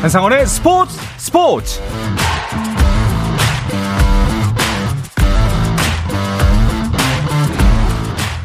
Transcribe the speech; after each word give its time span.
한상원의 0.00 0.46
스포츠 0.46 0.98
스포츠 1.18 1.80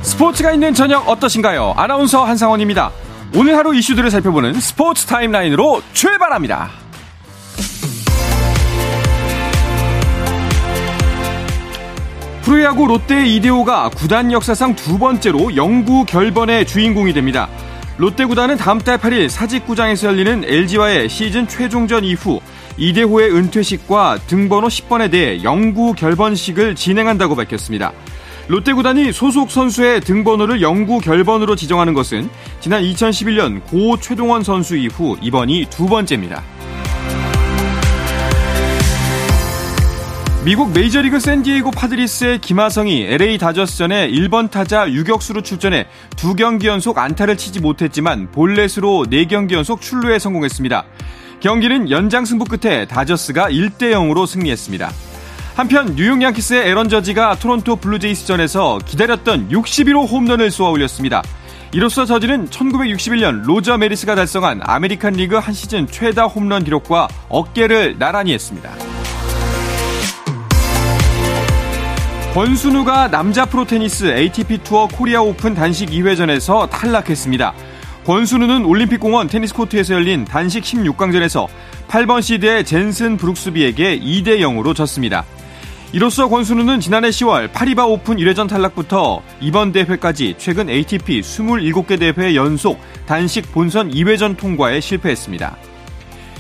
스포츠가 0.01 0.51
있는 0.51 0.73
저녁 0.73 1.07
어떠신가요? 1.07 1.75
아나운서 1.77 2.25
한상원입니다. 2.25 2.91
오늘 3.35 3.55
하루 3.55 3.73
이슈들을 3.73 4.11
살펴보는 4.11 4.59
스포츠 4.59 5.05
타임라인으로 5.05 5.81
출발합니다. 5.93 6.71
프로야구 12.41 12.85
롯데 12.85 13.25
이대호가 13.27 13.89
구단 13.89 14.33
역사상 14.33 14.75
두 14.75 14.99
번째로 14.99 15.55
영구 15.55 16.03
결번의 16.05 16.67
주인공이 16.67 17.13
됩니다. 17.13 17.47
롯데 17.97 18.25
구단은 18.25 18.57
다음 18.57 18.79
달 18.79 18.97
8일 18.97 19.29
사직구장에서 19.29 20.07
열리는 20.07 20.43
LG와의 20.43 21.07
시즌 21.07 21.47
최종전 21.47 22.03
이후 22.03 22.41
이대호의 22.77 23.33
은퇴식과 23.33 24.19
등번호 24.27 24.67
10번에 24.67 25.09
대해 25.09 25.41
영구 25.43 25.93
결번식을 25.93 26.75
진행한다고 26.75 27.35
밝혔습니다. 27.35 27.93
롯데 28.47 28.73
구단이 28.73 29.13
소속 29.13 29.49
선수의 29.49 30.01
등번호를 30.01 30.61
영구 30.61 30.99
결번으로 30.99 31.55
지정하는 31.55 31.93
것은 31.93 32.29
지난 32.59 32.83
2011년 32.83 33.65
고 33.65 33.97
최동원 33.97 34.43
선수 34.43 34.75
이후 34.75 35.17
이번이 35.21 35.67
두 35.69 35.85
번째입니다. 35.87 36.43
미국 40.45 40.73
메이저리그 40.73 41.19
샌디에이고 41.19 41.71
파드리스의 41.71 42.39
김하성이 42.39 43.01
LA 43.07 43.39
다저스전에 43.39 44.11
1번 44.11 44.51
타자 44.51 44.87
유격수로 44.87 45.41
출전해 45.41 45.87
두 46.15 46.35
경기 46.35 46.67
연속 46.67 46.99
안타를 46.99 47.35
치지 47.35 47.61
못했지만 47.61 48.29
볼넷으로 48.31 49.07
4경기 49.09 49.53
연속 49.53 49.81
출루에 49.81 50.19
성공했습니다. 50.19 50.85
경기는 51.39 51.89
연장 51.89 52.25
승부 52.25 52.45
끝에 52.45 52.85
다저스가 52.85 53.49
1대 53.49 53.93
0으로 53.93 54.27
승리했습니다. 54.27 54.91
한편 55.55 55.95
뉴욕 55.95 56.21
양키스의 56.21 56.69
에런 56.69 56.89
저지가 56.89 57.39
토론토 57.39 57.77
블루제이스전에서 57.77 58.81
기다렸던 58.85 59.49
61호 59.49 60.07
홈런을 60.07 60.51
쏘아 60.51 60.69
올렸습니다. 60.69 61.23
이로써 61.71 62.05
저지는 62.05 62.49
1961년 62.51 63.45
로저 63.45 63.79
매리스가 63.79 64.13
달성한 64.13 64.59
아메리칸 64.61 65.13
리그 65.13 65.37
한 65.37 65.55
시즌 65.55 65.87
최다 65.87 66.25
홈런 66.25 66.63
기록과 66.63 67.07
어깨를 67.29 67.97
나란히 67.97 68.33
했습니다. 68.33 68.69
권순우가 72.35 73.11
남자 73.11 73.45
프로테니스 73.45 74.07
ATP 74.07 74.57
투어 74.57 74.87
코리아 74.89 75.21
오픈 75.21 75.53
단식 75.53 75.89
2회전에서 75.89 76.69
탈락했습니다. 76.69 77.53
권순우는 78.05 78.65
올림픽공원 78.65 79.29
테니스 79.29 79.53
코트에서 79.53 79.93
열린 79.93 80.25
단식 80.25 80.65
16강전에서 80.65 81.47
8번 81.87 82.21
시드의 82.21 82.65
젠슨 82.65 83.15
브룩스비에게 83.15 84.01
2대 84.01 84.39
0으로 84.41 84.75
졌습니다. 84.75 85.23
이로써 85.93 86.27
권순우는 86.27 86.81
지난해 86.81 87.07
10월 87.07 87.53
파리바 87.53 87.85
오픈 87.85 88.17
1회전 88.17 88.49
탈락부터 88.49 89.21
이번 89.39 89.71
대회까지 89.71 90.35
최근 90.37 90.69
ATP 90.69 91.21
27개 91.21 91.97
대회 91.97 92.35
연속 92.35 92.81
단식 93.05 93.49
본선 93.53 93.91
2회전 93.91 94.35
통과에 94.35 94.81
실패했습니다. 94.81 95.55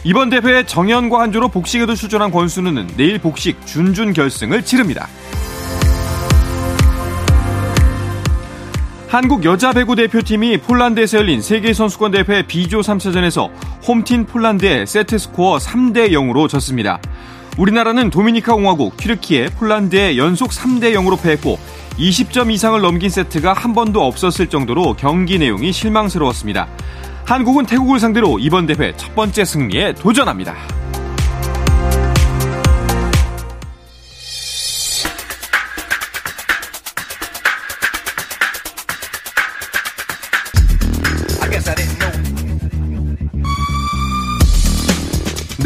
이번 0.03 0.29
대회 0.29 0.65
정현과 0.65 1.21
한조로 1.21 1.47
복식에도 1.47 1.95
출전한 1.95 2.31
권순우는 2.31 2.87
내일 2.97 3.17
복식 3.17 3.65
준준 3.65 4.11
결승을 4.11 4.65
치릅니다. 4.65 5.07
한국 9.15 9.45
여자 9.45 9.71
배구 9.71 9.95
대표팀이 9.95 10.57
폴란드에서 10.57 11.19
열린 11.19 11.41
세계선수권 11.41 12.11
대회 12.11 12.45
B조 12.45 12.81
3차전에서 12.81 13.49
홈팀 13.87 14.25
폴란드에 14.25 14.85
세트스코어 14.85 15.57
3대 15.57 16.11
0으로 16.11 16.49
졌습니다. 16.49 16.99
우리나라는 17.57 18.09
도미니카 18.09 18.53
공화국, 18.55 18.97
튀르키에 18.97 19.51
폴란드에 19.57 20.17
연속 20.17 20.49
3대 20.49 20.93
0으로 20.95 21.17
패했고 21.23 21.57
20점 21.97 22.51
이상을 22.51 22.81
넘긴 22.81 23.09
세트가 23.09 23.53
한 23.53 23.73
번도 23.73 24.03
없었을 24.03 24.47
정도로 24.47 24.95
경기 24.95 25.39
내용이 25.39 25.71
실망스러웠습니다. 25.71 26.67
한국은 27.23 27.67
태국을 27.67 28.01
상대로 28.01 28.37
이번 28.37 28.65
대회 28.65 28.93
첫 28.97 29.15
번째 29.15 29.45
승리에 29.45 29.93
도전합니다. 29.93 30.55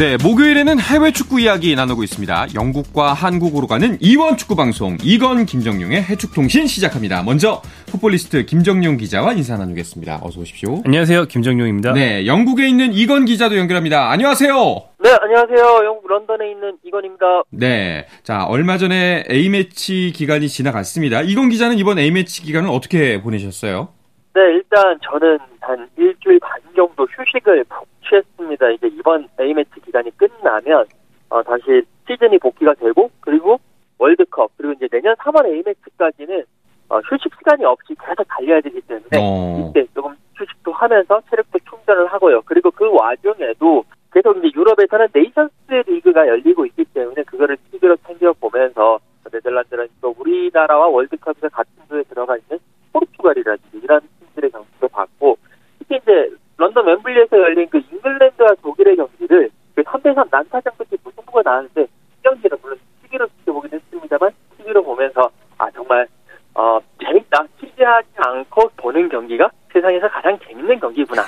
네, 0.00 0.16
목요일에는 0.16 0.80
해외 0.80 1.12
축구 1.12 1.40
이야기 1.42 1.74
나누고 1.74 2.02
있습니다. 2.02 2.54
영국과 2.54 3.12
한국으로 3.12 3.66
가는 3.66 3.98
이원 4.00 4.38
축구 4.38 4.56
방송 4.56 4.96
이건 5.02 5.44
김정용의 5.44 6.04
해축 6.04 6.32
통신 6.32 6.66
시작합니다. 6.66 7.22
먼저 7.22 7.60
풋볼리스트 7.84 8.46
김정용 8.46 8.96
기자와 8.96 9.34
인사 9.34 9.58
나누겠습니다. 9.58 10.20
어서 10.22 10.40
오십시오. 10.40 10.80
안녕하세요, 10.86 11.26
김정용입니다. 11.26 11.92
네, 11.92 12.24
영국에 12.24 12.66
있는 12.66 12.94
이건 12.94 13.26
기자도 13.26 13.58
연결합니다. 13.58 14.10
안녕하세요. 14.10 14.54
네, 15.00 15.10
안녕하세요. 15.20 15.84
영국 15.84 16.08
런던에 16.08 16.50
있는 16.50 16.78
이건입니다. 16.82 17.42
네, 17.50 18.06
자 18.22 18.46
얼마 18.46 18.78
전에 18.78 19.24
A 19.30 19.50
매치 19.50 20.12
기간이 20.16 20.48
지나갔습니다. 20.48 21.20
이건 21.20 21.50
기자는 21.50 21.76
이번 21.76 21.98
A 21.98 22.10
매치 22.10 22.40
기간을 22.40 22.70
어떻게 22.70 23.20
보내셨어요? 23.20 23.88
네, 24.32 24.40
일단 24.54 24.96
저는 25.02 25.38
한 25.60 25.88
일주일 25.98 26.40
반 26.40 26.52
정도 26.74 27.04
휴식을 27.04 27.64
취했습니다. 28.10 28.70
이제 28.70 28.88
이번 28.88 29.28
A매치 29.40 29.80
기간이 29.80 30.10
끝나면 30.16 30.84
어, 31.28 31.42
다시 31.42 31.82
시즌이 32.08 32.38
복귀가 32.38 32.74
되고 32.74 33.10
그리고 33.20 33.60
월드컵 33.98 34.50
그리고 34.56 34.72
이제 34.74 34.88
내년 34.88 35.14
3월 35.16 35.46
A매치까지는 35.46 36.44
어, 36.88 36.98
휴식 36.98 37.32
시간이 37.38 37.64
없이 37.64 37.94
계속 37.94 38.24
달려야 38.24 38.60
되기 38.60 38.80
때문에 38.80 39.08
어. 39.16 39.70
이때 39.70 39.86
조금 39.94 40.14
휴식도 40.34 40.72
하면서 40.72 41.20
체력도 41.30 41.58
충전을 41.70 42.06
하고요. 42.08 42.42
그리고 42.44 42.70
그 42.72 42.90
와중에도 42.90 43.84
계속 44.12 44.36
이제 44.38 44.50
유럽에서는 44.54 45.06
네이션스 45.12 45.54
리그가 45.86 46.26
열리고 46.26 46.66
있기 46.66 46.84
때문에 46.86 47.22
그거를 47.22 47.56
TV로 47.70 47.96
챙겨 48.08 48.32
보면서 48.32 48.98
네덜란드는 49.30 49.86
또 50.00 50.14
우리나라와 50.18 50.88
월드컵에서 50.88 51.48
같은 51.50 51.72
조에 51.88 52.02
들어가 52.04 52.36
있는 52.36 52.58
포르투갈이라든지 52.92 53.80
이런 53.84 54.00
팀들의 54.18 54.50
경기도 54.50 54.88
봤고 54.88 55.38
특히 55.78 56.00
이제 56.02 56.30
런던 56.60 56.84
웸블리에서 56.84 57.38
열린 57.38 57.68
그 57.70 57.78
잉글랜드와 57.78 58.54
독일의 58.62 58.96
경기를 58.96 59.50
그 59.74 59.82
3대3 59.82 60.28
난타전 60.30 60.72
끝에 60.76 60.98
무승부가 61.02 61.42
나왔는데 61.42 61.86
경기는 62.22 62.56
물론 62.60 62.78
TV로 63.02 63.26
지켜보긴 63.38 63.72
했습니다만 63.72 64.30
TV로 64.58 64.82
보면서 64.82 65.30
아 65.56 65.70
정말 65.70 66.06
어 66.54 66.78
재밌다 67.02 67.46
취재하지 67.60 68.08
않고 68.16 68.70
보는 68.76 69.08
경기가 69.08 69.50
세상에서 69.72 70.08
가장 70.08 70.38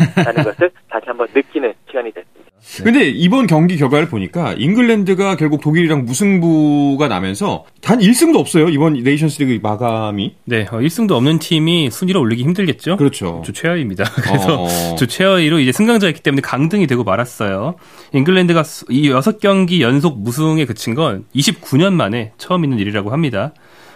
경기구나라는 0.05 0.45
것을 0.45 0.71
다시 0.91 1.05
한번 1.07 1.29
느끼는 1.35 1.73
시간이 1.89 2.13
됐습니다. 2.13 2.43
네. 2.63 2.85
근데 2.85 3.09
이번 3.09 3.47
경기 3.47 3.77
결과를 3.77 4.09
보니까 4.09 4.55
잉글랜드가 4.57 5.37
결국 5.37 5.61
독일이랑 5.61 6.05
무승부가 6.05 7.09
나면서 7.09 7.65
단 7.81 7.99
1승도 7.99 8.37
없어요. 8.37 8.69
이번 8.69 8.95
네이션스 8.95 9.43
리그 9.43 9.61
마감이. 9.63 10.37
네, 10.45 10.63
어, 10.71 10.79
1승도 10.79 11.13
없는 11.13 11.41
팀이 11.41 11.91
순위를 11.91 12.21
올리기 12.21 12.45
힘들겠죠. 12.45 12.97
그렇죠. 12.97 13.43
조 13.45 13.53
최하위입니다. 13.53 14.05
그래서 14.23 14.63
어. 14.63 14.95
조 14.97 15.07
최하위로 15.09 15.59
이제 15.59 15.73
승강제였기 15.73 16.23
때문에 16.23 16.41
강등이 16.41 16.87
되고 16.87 17.03
말았어요. 17.03 17.75
잉글랜드가 18.13 18.63
이 18.91 19.11
6경기 19.11 19.81
연속 19.81 20.21
무승에 20.21 20.65
그친 20.65 20.95
건 20.95 21.25
29년 21.35 21.95
만에 21.95 22.33
처음 22.39 22.65
있는 22.65 22.79
일이라고 22.79 23.11
합니다. 23.11 23.53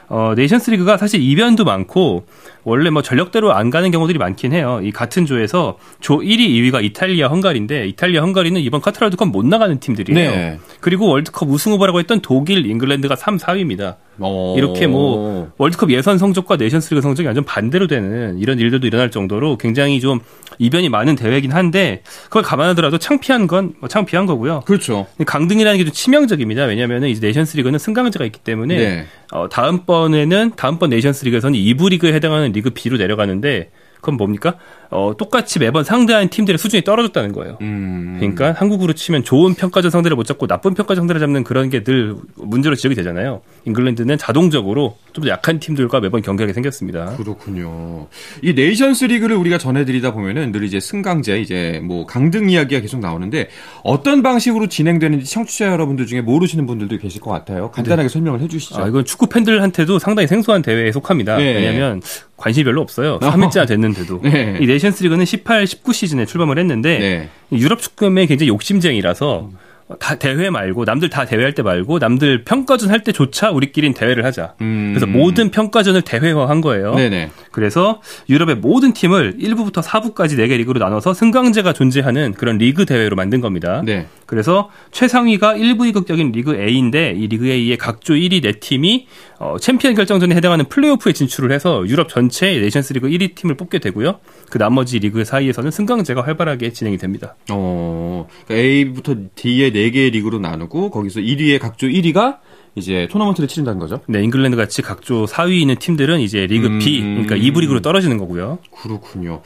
어, 0.08 0.35
네이션스 0.37 0.70
리그가 0.70 0.97
사실 0.97 1.20
이변도 1.20 1.64
많고 1.64 2.26
원래 2.64 2.91
뭐 2.91 3.03
전력대로 3.03 3.53
안 3.53 3.70
가는 3.70 3.91
경우들이 3.91 4.19
많긴 4.19 4.53
해요. 4.53 4.81
이 4.82 4.93
같은 4.93 5.26
조에서 5.26 5.79
조 6.00 6.19
1위, 6.19 6.49
2위가 6.49 6.85
이탈리아, 6.85 7.29
헝가리인데 7.29 7.87
이탈리아, 7.88 8.23
헝가리는 8.23 8.61
이번 8.61 8.81
카타르 8.81 9.05
월드컵 9.06 9.29
못 9.29 9.44
나가는 9.47 9.79
팀들이에요. 9.79 10.31
네. 10.31 10.58
그리고 10.81 11.08
월드컵 11.08 11.49
우승 11.49 11.73
후보라고 11.73 11.99
했던 11.99 12.20
독일, 12.20 12.67
잉글랜드가 12.67 13.17
3, 13.17 13.37
4위입니다. 13.38 13.97
오. 14.19 14.55
이렇게 14.57 14.87
뭐 14.87 15.51
월드컵 15.59 15.91
예선 15.91 16.19
성적과 16.19 16.57
네이션스리그 16.57 17.01
성적이 17.03 17.27
완전 17.27 17.45
반대로 17.45 17.87
되는 17.87 18.39
이런 18.39 18.59
일들도 18.59 18.87
일어날 18.87 19.11
정도로 19.11 19.59
굉장히 19.59 20.01
좀 20.01 20.21
이변이 20.59 20.89
많은 20.89 21.17
대회긴 21.17 21.53
한데 21.53 22.03
그걸 22.25 22.43
감안하더라도 22.43 22.99
창피한 22.99 23.47
건 23.47 23.75
뭐 23.81 23.89
창피한 23.89 24.27
거고요. 24.27 24.63
그렇죠. 24.67 25.07
강등이라는 25.27 25.79
게 25.79 25.85
좀 25.85 25.93
치명적입니다. 25.93 26.65
왜냐하면 26.65 27.05
이제 27.05 27.21
네이션스리그는 27.21 27.79
승강자가 27.79 28.25
있기 28.27 28.41
때문에 28.41 28.77
네. 28.77 29.07
어, 29.33 29.49
다음번에는 29.49 30.53
다음번 30.57 30.91
네이션스리그에서는 30.91 31.59
2부 31.59 31.91
리그에 31.91 32.12
해당하는 32.12 32.53
리그 32.53 32.71
B로 32.71 32.97
내려가는데 32.97 33.71
그건 33.97 34.17
뭡니까? 34.17 34.55
어, 34.91 35.15
똑같이 35.19 35.59
매번 35.59 35.83
상대하는 35.83 36.29
팀들의 36.29 36.59
수준이 36.59 36.85
떨어졌다는 36.85 37.33
거예요. 37.33 37.59
음. 37.61 38.17
그러니까 38.21 38.53
한국으로 38.53 38.93
치면 38.93 39.25
좋은 39.25 39.55
평가전 39.55 39.91
상대를 39.91 40.15
못 40.17 40.25
잡고 40.25 40.47
나쁜 40.47 40.75
평가전 40.75 41.03
상대를 41.03 41.21
잡는 41.21 41.43
그런 41.45 41.71
게 41.71 41.83
늘 41.83 42.15
문제로 42.37 42.75
지적이 42.75 42.95
되잖아요. 42.97 43.43
잉글랜드는 43.65 44.19
자동적으로 44.19 44.97
좀 45.13 45.25
더 45.25 45.29
약한 45.31 45.59
팀들과 45.59 46.01
매번 46.01 46.21
경기하게 46.21 46.53
생겼습니다. 46.53 47.17
그렇군요. 47.17 48.07
이 48.43 48.53
네이션스 48.53 49.07
리그를 49.07 49.35
우리가 49.37 49.57
전해드리다 49.59 50.13
보면은 50.13 50.53
늘 50.53 50.63
이제 50.65 50.79
승강제, 50.79 51.41
이제 51.41 51.81
뭐 51.85 52.05
강등 52.07 52.51
이야기가 52.51 52.81
계속 52.83 53.01
나오는데 53.01 53.49
어떤 53.83 54.23
방식으로 54.23 54.67
진행되는지 54.69 55.25
청취자 55.31 55.69
여러분들 55.73 56.07
중에 56.07 56.21
모르시는 56.21 56.67
분들도 56.67 56.99
계실 56.99 57.21
것 57.23 57.31
같아요. 57.31 57.71
간단하게 57.71 58.09
네. 58.09 58.13
설명을 58.13 58.41
해주시죠. 58.41 58.77
아, 58.83 58.89
이건 58.89 59.05
축구 59.07 59.27
팬들한테도 59.29 59.99
상당히 59.99 60.27
생소한 60.29 60.61
대회에 60.63 60.93
속합니다. 60.93 61.39
네. 61.39 61.55
왜냐하면 61.55 62.03
관심이 62.37 62.65
별로 62.65 62.83
없어요. 62.83 63.19
3회째나 63.21 63.67
됐는데도. 63.69 64.21
네. 64.23 64.59
이 64.61 64.67
네이션스 64.67 65.03
리그는 65.05 65.25
18, 65.25 65.67
19 65.67 65.93
시즌에 65.93 66.27
출범을 66.27 66.59
했는데 66.59 66.99
네. 66.99 67.29
유럽 67.57 67.81
축구연맹이 67.81 68.27
굉장히 68.27 68.49
욕심쟁이라서 68.49 69.49
음. 69.53 69.59
다 70.00 70.17
대회 70.17 70.50
말고 70.50 70.85
남들 70.85 71.11
다 71.11 71.25
대회할 71.25 71.55
때 71.55 71.62
말고 71.62 72.00
남들 72.00 72.43
평가전 72.43 72.91
할 72.91 73.05
때조차 73.05 73.50
우리끼리는 73.50 73.94
대회를 73.94 74.25
하자. 74.25 74.55
음. 74.61 74.93
그래서 74.93 75.06
모든 75.06 75.50
평가전을 75.50 76.03
대회화한 76.03 76.61
거예요. 76.61 76.94
네네. 76.94 77.31
그래서 77.53 78.00
유럽의 78.29 78.56
모든 78.56 78.93
팀을 78.93 79.37
1부부터 79.38 79.83
4부까지 79.83 80.37
4개 80.38 80.56
리그로 80.56 80.81
나눠서 80.81 81.15
승강제가 81.15 81.73
존재하는 81.73 82.33
그런 82.33 82.59
리그 82.59 82.85
대회로 82.85 83.15
만든 83.15 83.41
겁니다. 83.41 83.83
네. 83.85 84.09
그래서 84.27 84.71
최상위가 84.91 85.55
1부 85.55 85.87
리그 85.87 86.06
격인 86.06 86.33
리그 86.33 86.56
A인데 86.56 87.15
이 87.17 87.29
리그 87.29 87.47
A의 87.47 87.77
각조 87.77 88.15
1위 88.15 88.43
4팀이 88.43 89.05
어, 89.38 89.56
챔피언 89.61 89.94
결정전에 89.94 90.35
해당하는 90.35 90.65
플레이오프에 90.65 91.12
진출을 91.12 91.53
해서 91.53 91.85
유럽 91.87 92.09
전체 92.09 92.47
네이션스 92.59 92.94
리그 92.94 93.09
1위 93.09 93.35
팀을 93.35 93.56
뽑게 93.56 93.79
되고요. 93.79 94.19
그 94.50 94.59
나머지 94.59 94.99
리그 94.99 95.25
사이에서는 95.25 95.71
승강제가 95.71 96.23
활발하게 96.23 96.73
진행이 96.73 96.99
됩니다. 96.99 97.37
어, 97.50 98.27
그러니까 98.47 98.67
A부터 98.67 99.15
D의 99.35 99.73
4개의 99.76 100.12
리그로 100.12 100.38
나누고 100.38 100.90
거기서 100.90 101.20
1위의 101.20 101.61
각조 101.61 101.87
1위가 101.87 102.38
이제 102.75 103.08
토너먼트를 103.11 103.49
치른다는 103.49 103.78
거죠. 103.81 104.00
네, 104.06 104.23
잉글랜드 104.23 104.56
같이 104.56 104.82
각조 104.82 105.25
4위 105.25 105.61
있는 105.61 105.76
팀들은 105.76 106.20
이제 106.20 106.46
리그 106.46 106.67
음... 106.67 106.78
B, 106.78 107.00
그러니까 107.00 107.37
2부 107.37 107.61
리그로 107.62 107.81
떨어지는 107.81 108.19
거고요. 108.19 108.58
그렇군요. 108.70 109.40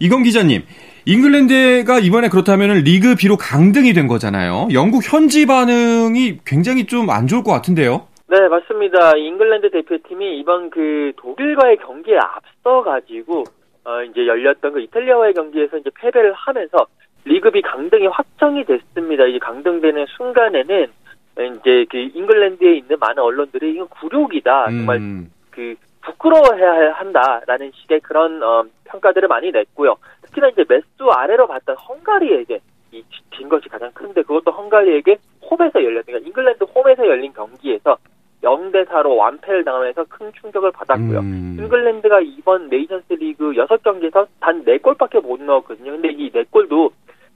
이건 0.00 0.24
기자님, 0.24 0.62
잉글랜드가 1.06 2.00
이번에 2.00 2.28
그렇다면 2.28 2.78
리그 2.78 3.14
B로 3.14 3.36
강등이 3.36 3.92
된 3.92 4.08
거잖아요. 4.08 4.68
영국 4.72 5.02
현지 5.04 5.46
반응이 5.46 6.38
굉장히 6.44 6.86
좀 6.86 7.10
안 7.10 7.26
좋을 7.26 7.42
것 7.42 7.52
같은데요. 7.52 8.06
네, 8.28 8.48
맞습니다. 8.48 9.12
잉글랜드 9.16 9.70
대표팀이 9.70 10.38
이번 10.38 10.70
그 10.70 11.12
독일과의 11.16 11.76
경기에 11.78 12.16
앞서 12.16 12.82
가지고 12.82 13.44
어 13.84 14.02
이제 14.04 14.26
열렸던 14.26 14.72
그 14.72 14.80
이탈리아와의 14.80 15.34
경기에서 15.34 15.76
이제 15.76 15.90
패배를 16.00 16.32
하면서 16.32 16.86
리그 17.24 17.56
B 17.56 17.62
강등이 17.62 18.06
확정이 18.08 18.64
됐습니다. 18.64 19.24
이제 19.26 19.38
강등되는 19.38 20.06
순간에는 20.16 20.86
이제 21.38 21.86
그 21.88 21.96
잉글랜드에 22.14 22.76
있는 22.76 22.96
많은 22.98 23.22
언론들이 23.22 23.74
이건 23.74 23.88
굴욕이다. 23.88 24.66
정말 24.66 24.98
음. 24.98 25.32
그 25.50 25.74
부끄러워해야 26.02 26.92
한다라는 26.94 27.70
식의 27.74 28.00
그런 28.00 28.42
어, 28.42 28.64
평가들을 28.84 29.28
많이 29.28 29.50
냈고요. 29.50 29.96
특히나 30.22 30.48
이제 30.48 30.64
몇 30.68 30.79
수 30.79 30.84
아래로 31.00 31.46
봤던 31.46 31.76
헝가리에게 31.76 32.60
이진 32.90 33.48
것이 33.48 33.68
가장 33.68 33.90
큰데 33.92 34.22
그것도 34.22 34.50
헝가리에게 34.50 35.16
홈에서 35.50 35.82
열렸 35.82 36.04
그러니까 36.04 36.26
잉글랜드 36.26 36.64
홈에서 36.64 37.06
열린 37.06 37.32
경기에서 37.32 37.96
0대 38.42 38.84
4로 38.86 39.16
완패를 39.16 39.64
당하면서 39.64 40.04
큰 40.08 40.32
충격을 40.40 40.72
받았고요. 40.72 41.20
음. 41.20 41.56
잉글랜드가 41.60 42.20
이번 42.20 42.68
네이션스 42.68 43.12
리그 43.14 43.52
6경기에서 43.52 44.26
단 44.40 44.64
4골밖에 44.64 45.22
못 45.22 45.40
넣었거든요. 45.40 45.92
근데 45.92 46.08
이 46.10 46.30
4골도 46.32 46.90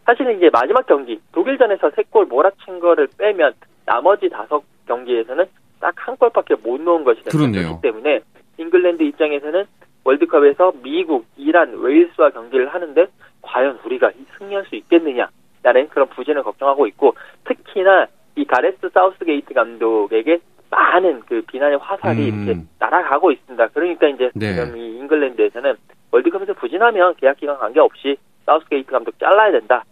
사실은 0.06 0.36
이제 0.36 0.48
마지막 0.52 0.86
경기 0.86 1.20
독일전에서 1.32 1.90
3골 1.90 2.28
몰아친 2.28 2.80
거를 2.80 3.08
빼면 3.18 3.54
나머지 3.84 4.28
5경기에서는 4.28 5.46
딱 5.80 5.94
한 6.06 6.16
골밖에 6.16 6.54
못 6.62 6.80
넣은 6.80 7.04
것이 7.04 7.22
됐기 7.24 7.80
때문에 7.82 8.20
잉글랜드 8.58 9.02
입장에서는 9.02 9.66
월드컵에서 10.04 10.72
미국, 10.82 11.26
이란, 11.36 11.74
웨일스와 11.76 12.30
경기를 12.30 12.72
하는데 12.72 13.06
과연 13.42 13.80
우리가 13.84 14.12
승리할 14.38 14.64
수 14.66 14.76
있겠느냐라는 14.76 15.88
그런 15.90 16.08
부진을 16.08 16.44
걱정하고 16.44 16.86
있고 16.86 17.14
특히나 17.44 18.06
이 18.36 18.44
가레스 18.44 18.88
사우스게이트 18.92 19.52
감독에게 19.52 20.38
많은 20.70 21.22
그 21.26 21.42
비난의 21.42 21.78
화살이 21.78 22.30
음. 22.30 22.44
이렇게 22.44 22.60
날아가고 22.78 23.32
있습니다. 23.32 23.68
그러니까 23.68 24.08
이제 24.08 24.30
네. 24.34 24.54
지금 24.54 24.76
이 24.76 24.96
잉글랜드에서는 24.98 25.74
월드컵에서 26.12 26.54
부진하면 26.54 27.14
계약 27.16 27.36
기간 27.36 27.58
관계없이 27.58 28.16
사우스게이트 28.46 28.90
감독 28.92 29.18
잘라야 29.18 29.52
된다. 29.52 29.84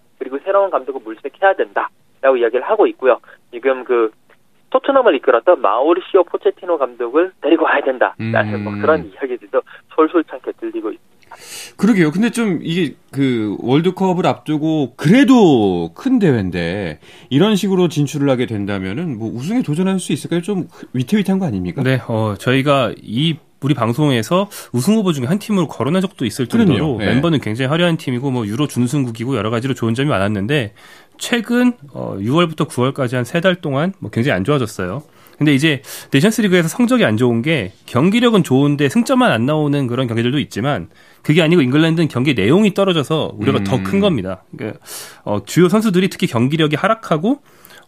새로운 0.54 0.70
감독을 0.70 1.00
물색해야 1.04 1.54
된다라고 1.54 2.36
이야기를 2.36 2.62
하고 2.62 2.86
있고요. 2.86 3.18
지금 3.52 3.82
그 3.82 4.12
토트넘을 4.70 5.16
이끌었던 5.16 5.60
마우리시오 5.60 6.22
포체티노 6.24 6.78
감독을 6.78 7.32
데리고 7.40 7.64
와야 7.64 7.80
된다라는 7.80 8.54
음. 8.54 8.64
뭐 8.64 8.72
그런 8.74 9.10
이야기들도 9.12 9.60
솔솔찮게 9.96 10.52
들리고 10.60 10.92
있습니다. 10.92 11.14
그러게요. 11.76 12.12
근데 12.12 12.30
좀 12.30 12.60
이게 12.62 12.94
그 13.10 13.56
월드컵을 13.58 14.24
앞두고 14.24 14.94
그래도 14.96 15.92
큰 15.94 16.20
대회인데 16.20 17.00
이런 17.30 17.56
식으로 17.56 17.88
진출을 17.88 18.30
하게 18.30 18.46
된다면은 18.46 19.18
뭐 19.18 19.28
우승에 19.30 19.62
도전할 19.62 19.98
수 19.98 20.12
있을까요? 20.12 20.42
좀 20.42 20.68
위태위태한 20.92 21.40
거 21.40 21.46
아닙니까? 21.46 21.82
네, 21.82 22.00
어 22.06 22.36
저희가 22.38 22.92
이 23.02 23.38
우리 23.60 23.74
방송에서 23.74 24.48
우승 24.72 24.94
후보 24.94 25.12
중에 25.12 25.24
한 25.26 25.38
팀으로 25.38 25.68
거론한 25.68 26.02
적도 26.02 26.26
있을 26.26 26.46
정도로 26.46 26.98
네. 26.98 27.06
멤버는 27.06 27.40
굉장히 27.40 27.68
화려한 27.68 27.96
팀이고 27.96 28.30
뭐 28.30 28.46
유로 28.46 28.66
준승국이고 28.66 29.36
여러 29.36 29.50
가지로 29.50 29.72
좋은 29.74 29.94
점이 29.94 30.08
많았는데 30.08 30.74
최근 31.18 31.72
어 31.92 32.16
6월부터 32.18 32.68
9월까지 32.68 33.14
한 33.14 33.24
세 33.24 33.40
달 33.40 33.54
동안 33.56 33.92
뭐 34.00 34.10
굉장히 34.10 34.36
안 34.36 34.44
좋아졌어요. 34.44 35.02
근데 35.38 35.52
이제 35.52 35.82
네이션스 36.12 36.42
리그에서 36.42 36.68
성적이 36.68 37.04
안 37.04 37.16
좋은 37.16 37.42
게 37.42 37.72
경기력은 37.86 38.44
좋은데 38.44 38.88
승점만 38.88 39.32
안 39.32 39.46
나오는 39.46 39.86
그런 39.88 40.06
경기들도 40.06 40.38
있지만 40.38 40.88
그게 41.22 41.42
아니고 41.42 41.60
잉글랜드는 41.62 42.06
경기 42.08 42.34
내용이 42.34 42.72
떨어져서 42.74 43.32
우려가 43.36 43.58
음. 43.58 43.64
더큰 43.64 43.98
겁니다. 44.00 44.44
그러니까 44.56 44.78
어, 45.24 45.40
주요 45.44 45.68
선수들이 45.68 46.08
특히 46.08 46.26
경기력이 46.28 46.76
하락하고 46.76 47.40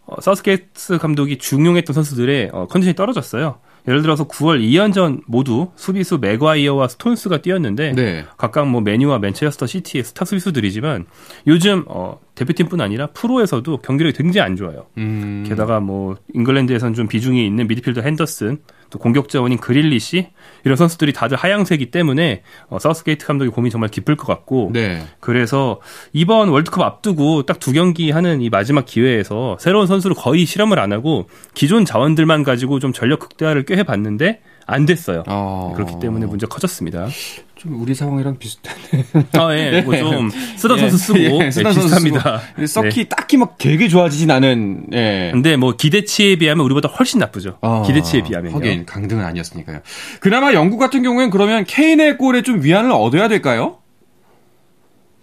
어, 0.07 0.21
사우스게이트 0.21 0.97
감독이 0.97 1.37
중용했던 1.37 1.93
선수들의 1.93 2.49
어, 2.53 2.67
컨디션이 2.67 2.95
떨어졌어요. 2.95 3.59
예를 3.87 4.01
들어서 4.01 4.27
9월 4.27 4.61
2연전 4.61 5.21
모두 5.27 5.69
수비수 5.75 6.17
맥과이어와 6.17 6.89
스톤스가 6.89 7.41
뛰었는데 7.41 7.93
네. 7.93 8.25
각각 8.37 8.67
뭐 8.67 8.81
맨유와 8.81 9.19
맨체스터 9.19 9.65
시티의 9.65 10.03
스타 10.03 10.25
수비수들이지만 10.25 11.05
요즘 11.47 11.85
어 11.87 12.19
대표팀뿐 12.35 12.81
아니라 12.81 13.07
프로에서도 13.07 13.77
경기력이 13.77 14.17
굉장히 14.17 14.45
안 14.45 14.55
좋아요. 14.57 14.87
음. 14.97 15.45
게다가 15.47 15.79
뭐 15.79 16.17
잉글랜드에선 16.33 16.95
좀 16.95 17.07
비중이 17.07 17.45
있는 17.45 17.67
미드필더 17.67 18.01
헨더슨 18.01 18.59
또 18.89 18.97
공격 18.99 19.29
자원인 19.29 19.57
그릴리시 19.57 20.29
이런 20.63 20.77
선수들이 20.77 21.13
다들 21.13 21.37
하향세기 21.37 21.91
때문에 21.91 22.43
어, 22.69 22.79
사우스게이트 22.79 23.25
감독의 23.25 23.51
고민이 23.51 23.71
정말 23.71 23.89
깊을 23.89 24.15
것 24.15 24.25
같고 24.25 24.71
네. 24.73 25.03
그래서 25.19 25.79
이번 26.11 26.49
월드컵 26.49 26.81
앞두고 26.81 27.43
딱 27.45 27.57
두 27.67 27.73
경기 27.73 28.11
하는 28.11 28.41
이 28.41 28.49
마지막 28.49 28.85
기회에서 28.85 29.57
새로운 29.59 29.87
선수를 29.87 30.15
거의 30.15 30.45
실험을 30.45 30.79
안 30.79 30.93
하고 30.93 31.27
기존 31.53 31.83
자원들만 31.83 32.43
가지고 32.43 32.79
좀 32.79 32.93
전력 32.93 33.19
극대화를 33.19 33.65
꽤 33.65 33.75
해봤는데 33.75 34.39
안 34.65 34.85
됐어요. 34.85 35.23
어... 35.27 35.73
그렇기 35.75 35.99
때문에 35.99 36.25
문제 36.27 36.45
커졌습니다. 36.47 37.07
좀 37.57 37.81
우리 37.81 37.93
상황이랑 37.95 38.37
비슷하네. 38.37 39.03
아, 39.39 39.55
예. 39.57 39.81
뭐 39.81 39.95
좀 39.95 40.29
쓰다 40.57 40.75
예. 40.75 40.79
선수 40.79 40.97
쓰고 40.97 41.19
예, 41.19 41.51
쓰다 41.51 41.69
네, 41.69 41.73
선수 41.73 41.95
비슷합니다. 41.95 42.37
쓰고. 42.39 42.65
썩히 42.67 43.03
네. 43.03 43.09
딱히 43.09 43.37
막 43.37 43.57
되게 43.57 43.87
좋아지진 43.87 44.29
않은. 44.31 44.87
예. 44.93 45.29
근데 45.33 45.55
뭐 45.57 45.73
기대치에 45.75 46.35
비하면 46.37 46.63
우리보다 46.65 46.87
훨씬 46.89 47.19
나쁘죠. 47.19 47.57
어, 47.61 47.83
기대치에 47.85 48.23
비하면. 48.23 48.53
하긴 48.53 48.85
강등은 48.85 49.23
아니었으니까요. 49.25 49.79
그나마 50.21 50.53
영국 50.53 50.77
같은 50.77 51.01
경우엔 51.03 51.29
그러면 51.29 51.63
케인의 51.65 52.17
골에 52.17 52.41
좀 52.43 52.63
위안을 52.63 52.91
얻어야 52.91 53.27
될까요? 53.27 53.77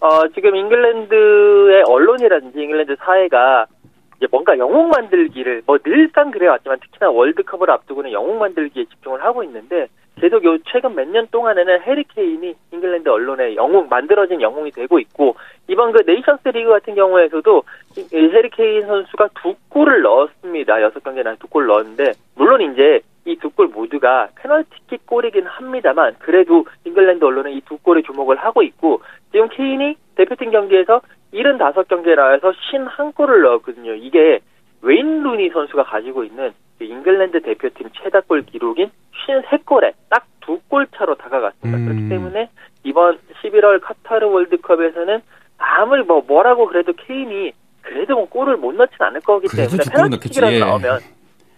어, 0.00 0.28
지금 0.34 0.54
잉글랜드의 0.56 1.84
언론이라든지 1.88 2.60
잉글랜드 2.60 2.96
사회가 3.04 3.66
이제 4.18 4.26
뭔가 4.30 4.56
영웅 4.58 4.88
만들기를 4.90 5.62
뭐 5.66 5.78
늘상 5.84 6.30
그래왔지만 6.30 6.78
특히나 6.80 7.10
월드컵을 7.10 7.70
앞두고는 7.70 8.12
영웅 8.12 8.38
만들기에 8.38 8.84
집중을 8.84 9.24
하고 9.24 9.42
있는데 9.44 9.86
계속 10.20 10.44
요 10.44 10.56
최근 10.66 10.94
몇 10.94 11.08
년 11.08 11.26
동안에는 11.30 11.82
해리 11.82 12.04
케인이 12.04 12.54
잉글랜드 12.72 13.08
언론의 13.08 13.56
영웅 13.56 13.88
만들어진 13.88 14.40
영웅이 14.40 14.70
되고 14.70 14.98
있고 14.98 15.36
이번 15.68 15.92
그 15.92 16.02
네이션스 16.06 16.48
리그 16.48 16.70
같은 16.70 16.94
경우에서도 16.94 17.62
해리 18.12 18.50
케인 18.50 18.86
선수가 18.86 19.28
두 19.42 19.54
골을 19.68 20.02
넣었습니다. 20.02 20.82
여섯 20.82 21.02
경기 21.02 21.22
나 21.22 21.34
두 21.34 21.48
골 21.48 21.66
넣었는데 21.66 22.12
물론 22.36 22.60
이제 22.62 23.00
이 23.26 23.36
두 23.36 23.50
골 23.50 23.68
모두가 23.68 24.28
페널티킥 24.36 25.06
골이긴 25.06 25.46
합니다만 25.46 26.14
그래도 26.20 26.66
잉글랜드 26.84 27.24
언론은 27.24 27.52
이 27.52 27.60
두 27.62 27.78
골에 27.78 28.02
주목을 28.02 28.36
하고 28.36 28.62
있고 28.62 29.00
지금 29.32 29.48
케인이 29.48 29.96
대표팀 30.16 30.50
경기에서 30.50 31.00
75경기에 31.32 32.14
나와서 32.14 32.52
51골을 32.52 33.42
넣었거든요. 33.42 33.94
이게 33.94 34.40
웨인 34.82 35.22
루니 35.22 35.50
선수가 35.50 35.82
가지고 35.84 36.22
있는 36.24 36.52
그 36.52 36.63
잉글랜드 36.80 37.42
대표팀 37.42 37.90
최다골 38.02 38.42
기록인 38.46 38.90
53골에 39.26 39.92
딱 40.10 40.24
두 40.44 40.60
골 40.68 40.86
차로 40.94 41.14
다가갔습니다. 41.16 41.78
음. 41.78 41.84
그렇기 41.86 42.08
때문에 42.08 42.50
이번 42.84 43.18
11월 43.42 43.80
카타르 43.80 44.26
월드컵에서는 44.28 45.22
아무리 45.58 46.02
뭐 46.02 46.22
뭐라고 46.26 46.66
그래도 46.66 46.92
케인이 46.92 47.52
그래도 47.82 48.14
뭐 48.14 48.28
골을 48.28 48.56
못 48.56 48.74
넣진 48.74 48.96
않을 48.98 49.20
거기 49.20 49.48
때문에 49.48 49.82
페널티킥이라도 49.90 50.54
예. 50.54 50.58
나오면 50.60 51.00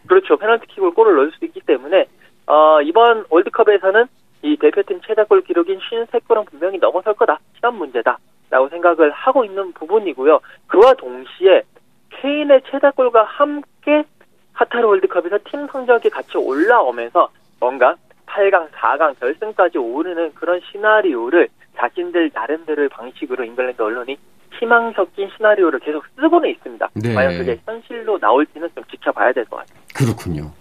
그렇죠 0.07 0.37
페널티킥으로 0.37 0.95
골을 0.95 1.17
넣을 1.17 1.33
수도 1.33 1.47
있기 1.47 1.61
때문에 1.61 2.07
어, 2.47 2.81
이번 2.83 3.25
월드컵에서는 3.29 4.07
이 4.43 4.57
대표팀 4.57 5.01
최다골 5.07 5.43
기록인 5.43 5.81
53골은 5.81 6.47
분명히 6.47 6.79
넘어설 6.79 7.15
거다. 7.15 7.41
시간 7.55 7.75
문제다. 7.75 8.19
라고 8.51 8.69
생각을 8.69 9.11
하고 9.11 9.45
있는 9.45 9.73
부분이고요. 9.73 10.39
그와 10.69 10.95
동시에 10.95 11.63
케인의 12.11 12.63
최다골과 12.71 13.25
함께 13.25 14.05
카타르 14.57 14.87
월드컵에서 14.87 15.39
팀 15.51 15.67
성적이 15.69 16.09
같이 16.11 16.37
올라오면서 16.39 17.29
뭔가 17.61 17.95
8강, 18.27 18.71
4강 18.71 19.19
결승까지 19.21 19.79
오르는 19.79 20.33
그런 20.35 20.61
시나리오를 20.73 21.49
자신들 21.77 22.31
나름대로의 22.33 22.89
방식으로 22.89 23.45
잉글랜드 23.45 23.81
언론이 23.83 24.17
희망 24.59 24.93
섞인 24.95 25.29
시나리오를 25.37 25.79
계속 25.81 26.03
쓰고는 26.19 26.49
있습니다. 26.49 26.89
네. 26.95 27.15
과연 27.15 27.37
그게 27.39 27.61
현실로 27.67 28.17
나올지는 28.19 28.69
좀 28.75 28.83
지켜봐야 28.91 29.33
될 29.33 29.45
것 29.45 29.57
같아요. 29.59 29.79
그렇군요. 29.97 30.53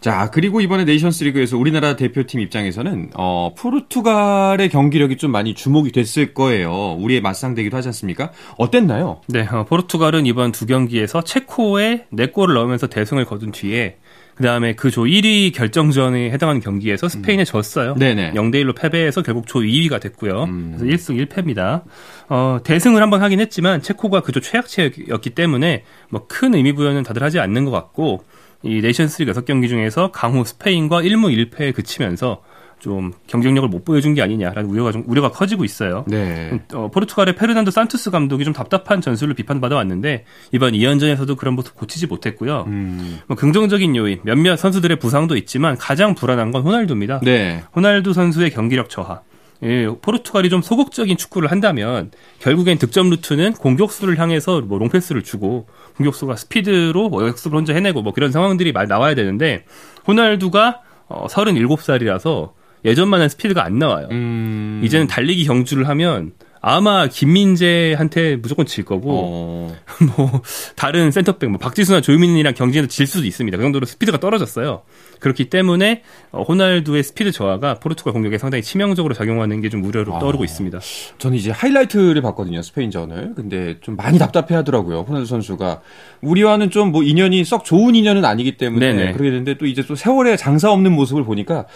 자, 0.00 0.30
그리고 0.30 0.60
이번에 0.60 0.84
네이션스 0.84 1.24
리그에서 1.24 1.58
우리나라 1.58 1.96
대표팀 1.96 2.38
입장에서는, 2.40 3.10
어, 3.14 3.52
포르투갈의 3.58 4.68
경기력이 4.68 5.16
좀 5.16 5.32
많이 5.32 5.54
주목이 5.54 5.90
됐을 5.90 6.34
거예요. 6.34 6.94
우리의 7.00 7.20
맞상대기도 7.20 7.76
하지 7.76 7.88
않습니까? 7.88 8.30
어땠나요? 8.56 9.20
네, 9.26 9.46
어, 9.50 9.64
포르투갈은 9.64 10.24
이번 10.26 10.52
두 10.52 10.66
경기에서 10.66 11.22
체코에 11.24 12.06
4골을 12.12 12.54
넣으면서 12.54 12.86
대승을 12.86 13.24
거둔 13.24 13.50
뒤에 13.50 13.96
그 14.36 14.44
다음에 14.44 14.76
그 14.76 14.92
조 14.92 15.02
1위 15.02 15.52
결정전에 15.52 16.30
해당하는 16.30 16.60
경기에서 16.60 17.08
스페인에 17.08 17.42
음. 17.42 17.44
졌어요. 17.44 17.96
네네. 17.96 18.34
0대 18.34 18.62
1로 18.64 18.76
패배해서 18.76 19.22
결국 19.22 19.48
조 19.48 19.58
2위가 19.58 20.00
됐고요. 20.00 20.44
음. 20.44 20.76
그래서 20.78 21.12
1승 21.12 21.26
1패입니다. 21.26 21.82
어, 22.28 22.58
대승을 22.62 23.02
한번 23.02 23.20
하긴 23.20 23.40
했지만 23.40 23.82
체코가 23.82 24.20
그 24.20 24.30
조 24.30 24.38
최약체였기 24.38 25.30
때문에 25.30 25.82
뭐 26.10 26.28
큰 26.28 26.54
의미 26.54 26.72
부여는 26.72 27.02
다들 27.02 27.24
하지 27.24 27.40
않는 27.40 27.64
것 27.64 27.72
같고 27.72 28.22
이 28.62 28.80
네이션스리그 28.80 29.32
6경기 29.32 29.68
중에서 29.68 30.10
강호 30.10 30.44
스페인과 30.44 31.02
1무 31.02 31.50
1패에 31.50 31.74
그치면서 31.74 32.42
좀 32.80 33.12
경쟁력을 33.26 33.68
못 33.68 33.84
보여준 33.84 34.14
게 34.14 34.22
아니냐라는 34.22 34.70
우려가 34.70 34.92
좀 34.92 35.02
우려가 35.06 35.30
커지고 35.30 35.64
있어요. 35.64 36.04
네. 36.06 36.60
어, 36.74 36.88
포르투갈의 36.92 37.34
페르난도 37.34 37.70
산투스 37.70 38.10
감독이 38.10 38.44
좀 38.44 38.52
답답한 38.52 39.00
전술을 39.00 39.34
비판받아 39.34 39.76
왔는데 39.76 40.24
이번 40.52 40.74
2연전에서도 40.74 41.36
그런 41.36 41.54
모습 41.54 41.74
고치지 41.74 42.06
못했고요. 42.06 42.64
음. 42.68 43.18
뭐 43.26 43.36
긍정적인 43.36 43.96
요인 43.96 44.20
몇몇 44.22 44.56
선수들의 44.56 44.98
부상도 44.98 45.36
있지만 45.36 45.76
가장 45.76 46.14
불안한 46.14 46.52
건 46.52 46.62
호날두입니다. 46.62 47.20
네. 47.24 47.64
호날두 47.74 48.12
선수의 48.12 48.50
경기력 48.50 48.90
저하. 48.90 49.22
예, 49.64 49.86
포르투갈이 49.86 50.50
좀 50.50 50.62
소극적인 50.62 51.16
축구를 51.16 51.50
한다면 51.50 52.10
결국엔 52.38 52.78
득점 52.78 53.10
루트는 53.10 53.54
공격수를 53.54 54.18
향해서 54.18 54.60
뭐 54.60 54.78
롱패스를 54.78 55.22
주고 55.22 55.66
공격수가 55.96 56.36
스피드로 56.36 57.08
뭐 57.08 57.26
역습을 57.26 57.58
혼자 57.58 57.74
해내고 57.74 58.02
뭐 58.02 58.12
그런 58.12 58.30
상황들이 58.30 58.72
많이 58.72 58.88
나와야 58.88 59.14
되는데 59.14 59.64
호날두가 60.06 60.82
어, 61.08 61.26
37살이라서 61.26 62.52
예전만한 62.84 63.28
스피드가 63.28 63.64
안 63.64 63.78
나와요. 63.78 64.08
음... 64.12 64.80
이제는 64.84 65.08
달리기 65.08 65.44
경주를 65.44 65.88
하면 65.88 66.32
아마 66.60 67.06
김민재한테 67.06 68.36
무조건 68.36 68.66
질 68.66 68.84
거고 68.84 69.10
어... 69.10 69.76
뭐 70.16 70.42
다른 70.76 71.10
센터백 71.10 71.48
뭐 71.50 71.58
박지수나 71.58 72.00
조유민이랑 72.00 72.54
경쟁에서 72.54 72.88
질 72.88 73.06
수도 73.06 73.26
있습니다. 73.26 73.56
그 73.56 73.62
정도로 73.62 73.86
스피드가 73.86 74.18
떨어졌어요. 74.18 74.82
그렇기 75.20 75.50
때문에 75.50 76.02
어, 76.30 76.42
호날두의 76.42 77.02
스피드 77.02 77.32
저하가 77.32 77.74
포르투갈 77.74 78.12
공격에 78.12 78.38
상당히 78.38 78.62
치명적으로 78.62 79.14
작용하는 79.14 79.60
게 79.60 79.68
좀 79.68 79.84
우려로 79.84 80.16
아... 80.16 80.18
떠오르고 80.18 80.44
있습니다. 80.44 80.78
저는 81.18 81.36
이제 81.36 81.50
하이라이트를 81.50 82.22
봤거든요. 82.22 82.62
스페인전을. 82.62 83.34
근데 83.36 83.76
좀 83.82 83.96
많이 83.96 84.18
답답해 84.18 84.54
하더라고요. 84.54 85.00
호날두 85.00 85.26
선수가 85.26 85.80
우리와는 86.22 86.70
좀 86.70 86.88
뭐 86.88 87.02
인연이 87.02 87.44
썩 87.44 87.66
좋은 87.66 87.94
인연은 87.94 88.24
아니기 88.24 88.56
때문에 88.56 88.94
네네. 88.94 89.12
그렇게 89.12 89.30
되는데 89.30 89.58
또 89.58 89.66
이제 89.66 89.82
또 89.86 89.94
세월에 89.94 90.36
장사 90.38 90.72
없는 90.72 90.90
모습을 90.92 91.22
보니까 91.22 91.66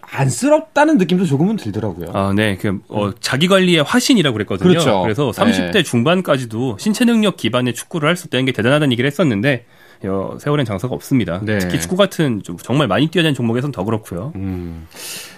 안쓰럽다는 0.00 0.98
느낌도 0.98 1.24
조금은 1.24 1.56
들더라고요. 1.56 2.08
아, 2.12 2.32
네. 2.34 2.56
그, 2.56 2.80
어, 2.88 3.10
자기 3.20 3.48
관리의 3.48 3.82
화신이라고 3.82 4.32
그랬거든요. 4.34 4.68
그렇죠. 4.68 5.02
그래서 5.02 5.30
30대 5.30 5.72
네. 5.72 5.82
중반까지도 5.82 6.76
신체 6.78 7.04
능력 7.04 7.36
기반의 7.36 7.74
축구를 7.74 8.08
할 8.08 8.16
수 8.16 8.26
있다는 8.28 8.46
게 8.46 8.52
대단하다는 8.52 8.92
얘기를 8.92 9.06
했었는데, 9.08 9.64
어, 10.04 10.36
세월엔 10.38 10.64
장사가 10.66 10.94
없습니다. 10.94 11.40
네. 11.42 11.58
특히 11.58 11.80
축구 11.80 11.96
같은 11.96 12.42
좀 12.42 12.56
정말 12.56 12.88
많이 12.88 13.06
뛰어낸 13.08 13.34
종목에선 13.34 13.72
더 13.72 13.84
그렇고요. 13.84 14.32
음. 14.36 14.86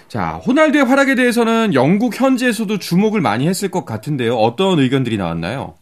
자, 0.07 0.39
호날두의 0.45 0.85
활약에 0.85 1.15
대해서는 1.15 1.73
영국 1.73 2.19
현지에서도 2.19 2.77
주목을 2.79 3.21
많이 3.21 3.47
했을 3.47 3.69
것 3.69 3.85
같은데요. 3.85 4.35
어떤 4.35 4.79
의견들이 4.79 5.17
나왔나요? 5.17 5.75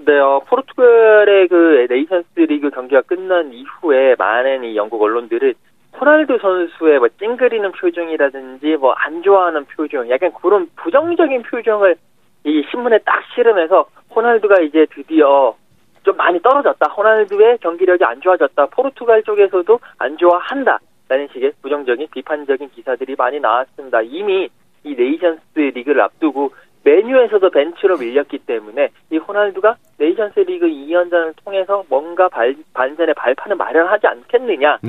네, 0.00 0.18
어, 0.18 0.40
포르투갈의 0.48 1.48
그 1.48 1.86
네이션스 1.90 2.26
리그 2.48 2.70
경기가 2.70 3.02
끝난 3.02 3.52
이후에 3.52 4.14
많은 4.18 4.64
이 4.64 4.76
영국 4.76 5.02
언론들은 5.02 5.52
호날두 6.00 6.38
선수의 6.38 6.98
뭐 6.98 7.08
찡그리는 7.18 7.72
표정이라든지 7.72 8.76
뭐 8.76 8.94
안 8.98 9.22
좋아하는 9.22 9.64
표정, 9.64 10.08
약간 10.10 10.32
그런 10.32 10.68
부정적인 10.76 11.42
표정을 11.42 11.96
이 12.44 12.64
신문에 12.70 12.98
딱 12.98 13.22
실으면서 13.34 13.86
호날두가 14.14 14.60
이제 14.60 14.86
드디어 14.94 15.54
좀 16.04 16.16
많이 16.16 16.40
떨어졌다. 16.40 16.90
호날두의 16.92 17.58
경기력이 17.58 18.04
안 18.04 18.20
좋아졌다. 18.20 18.66
포르투갈 18.66 19.22
쪽에서도 19.24 19.78
안 19.98 20.16
좋아한다. 20.16 20.78
라는 21.08 21.28
식의 21.32 21.52
부정적인 21.62 22.08
비판적인 22.12 22.70
기사들이 22.70 23.16
많이 23.16 23.40
나왔습니다. 23.40 24.02
이미 24.02 24.48
이 24.84 24.94
네이션스 24.94 25.58
리그를 25.58 26.00
앞두고 26.02 26.52
맨유에서도 26.84 27.50
벤치로 27.50 27.98
밀렸기 27.98 28.38
때문에 28.38 28.88
이 29.10 29.16
호날두가 29.18 29.76
네이션스 29.98 30.40
리그 30.40 30.66
2연전을 30.66 31.34
통해서 31.44 31.84
뭔가 31.88 32.28
발, 32.28 32.54
반전의 32.72 33.14
발판을 33.14 33.56
마련하지 33.56 34.06
않겠느냐라는 34.06 34.80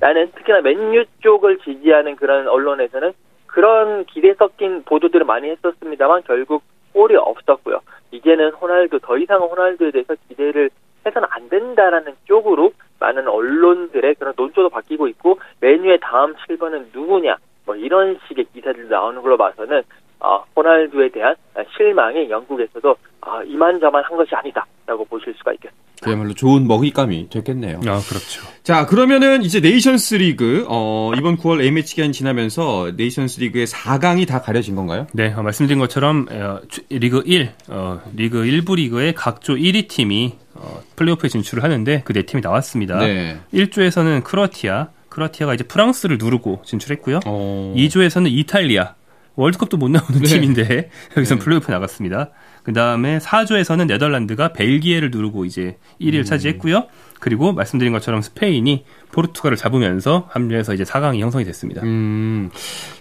네. 0.00 0.30
특히나 0.34 0.60
맨유 0.60 1.04
쪽을 1.20 1.58
지지하는 1.58 2.16
그런 2.16 2.48
언론에서는 2.48 3.12
그런 3.46 4.04
기대 4.04 4.34
섞인 4.34 4.82
보도들을 4.82 5.24
많이 5.24 5.48
했었습니다만 5.48 6.22
결국 6.26 6.62
골이 6.92 7.16
없었고요. 7.16 7.80
이제는 8.10 8.50
호날두 8.50 9.00
더 9.00 9.16
이상 9.18 9.40
호날두에 9.40 9.90
대해서 9.90 10.14
기대를 10.28 10.70
해서는 11.06 11.28
안 11.30 11.48
된다라는 11.48 12.14
쪽으로 12.24 12.72
많은 12.98 13.28
언론들의 13.28 14.14
그런 14.16 14.34
논조도 14.36 14.70
바뀌고 14.70 15.08
있고 15.08 15.38
맨유의 15.60 16.00
다음 16.00 16.34
7번은 16.34 16.86
누구냐 16.92 17.36
뭐 17.64 17.76
이런 17.76 18.18
식의 18.26 18.46
기사들 18.52 18.88
나오는 18.88 19.20
걸로 19.22 19.36
봐서는 19.36 19.82
어, 20.20 20.42
호날두에 20.56 21.10
대한 21.10 21.34
실망이 21.76 22.28
영국에서도 22.30 22.90
어, 23.22 23.42
이만저만한 23.42 24.16
것이 24.16 24.34
아니다라고 24.34 25.04
보실 25.06 25.34
수가 25.36 25.52
있겠습니다. 25.54 25.86
그야말로 26.02 26.34
좋은 26.34 26.66
먹잇감이 26.66 27.30
됐겠네요. 27.30 27.78
아, 27.78 28.00
그렇죠. 28.06 28.42
자, 28.62 28.86
그러면은 28.86 29.42
이제 29.42 29.60
네이션스 29.60 30.16
리그, 30.16 30.66
어, 30.68 31.12
이번 31.16 31.36
9월 31.38 31.62
A매치 31.62 31.96
기간 31.96 32.12
지나면서 32.12 32.92
네이션스 32.96 33.40
리그의 33.40 33.66
4강이 33.66 34.28
다 34.28 34.42
가려진 34.42 34.74
건가요? 34.76 35.06
네, 35.14 35.32
어, 35.32 35.42
말씀드린 35.42 35.78
것처럼, 35.78 36.26
어, 36.30 36.60
리그 36.90 37.22
1, 37.24 37.50
어, 37.68 38.00
리그 38.14 38.42
1부 38.44 38.76
리그의 38.76 39.14
각조 39.14 39.54
1위 39.54 39.88
팀이 39.88 40.34
어, 40.54 40.80
플레이오프에 40.96 41.28
진출을 41.28 41.62
하는데 41.64 42.02
그 42.04 42.12
네 42.12 42.22
팀이 42.22 42.40
나왔습니다. 42.42 42.98
네. 42.98 43.38
1조에서는 43.52 44.22
크로아티아, 44.24 44.88
크로아티아가 45.08 45.54
이제 45.54 45.64
프랑스를 45.64 46.18
누르고 46.18 46.62
진출했고요. 46.64 47.20
어... 47.26 47.74
2조에서는 47.76 48.30
이탈리아, 48.30 48.94
월드컵도 49.36 49.76
못 49.76 49.88
나오는 49.90 50.20
네. 50.20 50.26
팀인데 50.28 50.90
여기서 51.16 51.34
네. 51.36 51.40
플레이오프 51.40 51.70
나갔습니다. 51.70 52.30
그 52.62 52.72
다음에 52.72 53.18
4조에서는 53.18 53.86
네덜란드가 53.86 54.52
벨기에를 54.52 55.10
누르고 55.10 55.44
이제 55.44 55.76
1위를 56.00 56.18
음. 56.20 56.24
차지했고요. 56.24 56.86
그리고 57.20 57.52
말씀드린 57.52 57.92
것처럼 57.92 58.20
스페인이 58.22 58.84
포르투갈을 59.12 59.56
잡으면서 59.56 60.28
합류해서 60.30 60.74
이제 60.74 60.84
4강이 60.84 61.20
형성이 61.20 61.44
됐습니다. 61.44 61.82
음. 61.82 62.50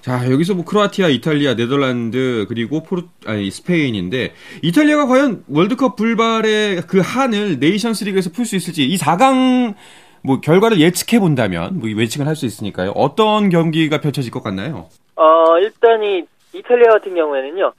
자, 0.01 0.29
여기서 0.29 0.53
뭐 0.53 0.63
크로아티아, 0.65 1.09
이탈리아, 1.09 1.55
네덜란드 1.55 2.45
그리고 2.47 2.83
포르 2.83 3.03
아니 3.25 3.49
스페인인데 3.49 4.33
이탈리아가 4.61 5.07
과연 5.07 5.43
월드컵 5.47 5.95
불발의 5.95 6.83
그 6.87 6.99
한을 6.99 7.59
네이션스 7.59 8.03
리그에서 8.05 8.29
풀 8.31 8.45
수 8.45 8.55
있을지 8.55 8.85
이 8.85 8.97
4강 8.97 9.73
뭐 10.21 10.39
결과를 10.41 10.79
예측해 10.79 11.19
본다면 11.19 11.79
뭐 11.79 11.89
예측을 11.89 12.27
할 12.27 12.35
수 12.35 12.45
있으니까요. 12.45 12.91
어떤 12.91 13.49
경기가 13.49 13.99
펼쳐질 14.01 14.31
것 14.31 14.43
같나요? 14.43 14.89
어, 15.15 15.57
일단 15.59 16.03
이 16.03 16.25
이탈리아 16.53 16.91
같은 16.91 17.15
경우에는요. 17.15 17.73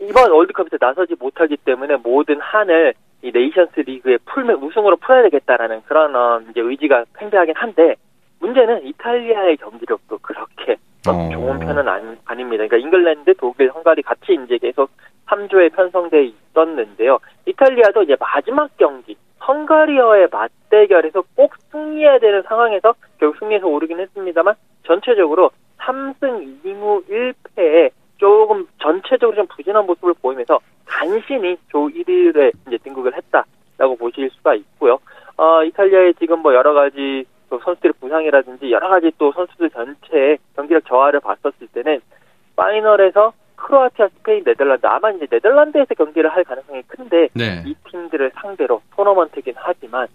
이번 0.00 0.30
월드컵에서 0.30 0.76
나서지 0.80 1.14
못하기 1.18 1.58
때문에 1.58 1.96
모든 1.96 2.40
한을 2.40 2.94
이 3.22 3.30
네이션스 3.32 3.80
리그에 3.80 4.18
풀면 4.26 4.62
우승으로 4.62 4.96
풀어야 4.96 5.22
되겠다라는 5.22 5.82
그런 5.86 6.14
어, 6.14 6.40
이제 6.50 6.60
의지가 6.60 7.04
팽배하긴 7.14 7.54
한데 7.56 7.96
문제는 8.40 8.86
이탈리아의 8.86 9.56
경기력도 9.56 10.18
그렇게 10.18 10.76
어. 11.08 11.28
좋은 11.32 11.58
편은 11.58 11.88
아니, 11.88 12.16
아닙니다. 12.24 12.66
그러니까 12.66 12.76
잉글랜드, 12.76 13.34
독일, 13.38 13.70
헝가리 13.70 14.02
같이 14.02 14.38
이제 14.44 14.58
계속 14.58 14.90
3조에 15.26 15.74
편성돼 15.74 16.24
있었는데요. 16.24 17.18
이탈리아도 17.46 18.02
이제 18.02 18.16
마지막 18.18 18.70
경기 18.76 19.16
헝가리어의 19.46 20.28
맞대결에서 20.30 21.22
꼭 21.34 21.54
승리해야 21.70 22.18
되는 22.18 22.42
상황에서 22.42 22.94
결국 23.18 23.38
승리해서 23.38 23.66
오르긴 23.66 24.00
했습니다만 24.00 24.54
전체적으로 24.86 25.50
3승 25.84 26.62
2무 26.64 27.04
1패에 27.08 27.90
조금 28.16 28.66
전체적으로 28.80 29.36
좀 29.36 29.46
부진한 29.46 29.86
모습을 29.86 30.14
보이면서 30.14 30.58
간신히 30.86 31.56
조 31.68 31.88
1위에 31.88 32.52
이제 32.66 32.78
등극을 32.78 33.14
했다라고 33.16 33.96
보실 33.96 34.30
수가 34.30 34.54
있고요. 34.54 34.98
어, 35.36 35.62
이탈리아의 35.64 36.14
지금 36.14 36.40
뭐 36.40 36.54
여러 36.54 36.72
가지 36.72 37.24
또 37.50 37.58
선수들의 37.58 37.94
부상이라든지 38.00 38.70
여러 38.70 38.88
가지 38.88 39.10
또 39.18 39.32
선수들 39.32 39.70
전체의 39.70 40.38
경기력 40.56 40.84
저하를 40.86 41.20
봤었을 41.20 41.66
때는 41.72 42.00
파이널에서 42.56 43.32
크로아티아, 43.56 44.08
스페인, 44.08 44.44
네덜란드 44.44 44.86
아마 44.86 45.10
이제 45.10 45.26
네덜란드에서 45.30 45.94
경기를 45.94 46.30
할 46.30 46.44
가능성이 46.44 46.82
큰데 46.82 47.28
네. 47.34 47.62
이 47.66 47.74
팀들을 47.90 48.32
상대로 48.34 48.82
토너먼트긴 48.94 49.54
하지만 49.56 50.06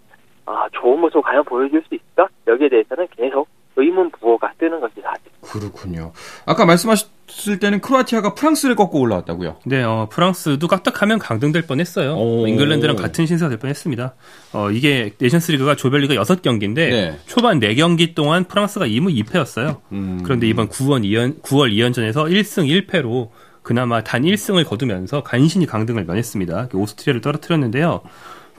아, 0.46 0.68
좋은 0.72 1.00
모습 1.00 1.22
과연 1.22 1.44
보여줄 1.44 1.82
수 1.82 1.94
있을까? 1.94 2.28
여기에 2.46 2.68
대해서는 2.68 3.06
계속 3.16 3.48
의문 3.76 4.10
부호가 4.10 4.52
뜨는 4.58 4.80
것이 4.80 4.94
사실. 5.02 5.30
그렇군요. 5.40 6.12
아까 6.44 6.64
말씀하셨을 6.66 7.58
때는 7.60 7.80
크로아티아가 7.80 8.34
프랑스를 8.34 8.74
꺾고 8.74 9.00
올라왔다고요? 9.00 9.56
네, 9.64 9.82
어, 9.82 10.08
프랑스도 10.10 10.68
깍딱하면 10.68 11.18
강등될 11.18 11.62
뻔했어요. 11.66 12.14
오. 12.16 12.46
잉글랜드랑 12.46 12.96
같은 12.96 13.26
신세가 13.26 13.48
될 13.48 13.58
뻔했습니다. 13.58 14.14
어, 14.52 14.70
이게 14.70 15.14
내션스리그가 15.18 15.76
조별리가 15.76 16.14
6경기인데 16.14 16.74
네. 16.74 17.18
초반 17.26 17.60
4경기 17.60 18.14
동안 18.14 18.44
프랑스가 18.44 18.86
2무 18.86 19.14
2패였어요. 19.24 19.80
음. 19.92 20.20
그런데 20.24 20.46
이번 20.48 20.68
9월 20.68 21.02
2연 21.02 21.40
9월 21.42 21.72
2연전에서 21.72 22.30
1승 22.30 22.86
1패로 22.86 23.30
그나마 23.62 24.02
단 24.02 24.22
1승을 24.22 24.66
거두면서 24.66 25.22
간신히 25.22 25.66
강등을 25.66 26.04
면했습니다. 26.04 26.70
오스트리아를 26.72 27.20
떨어뜨렸는데요. 27.20 28.02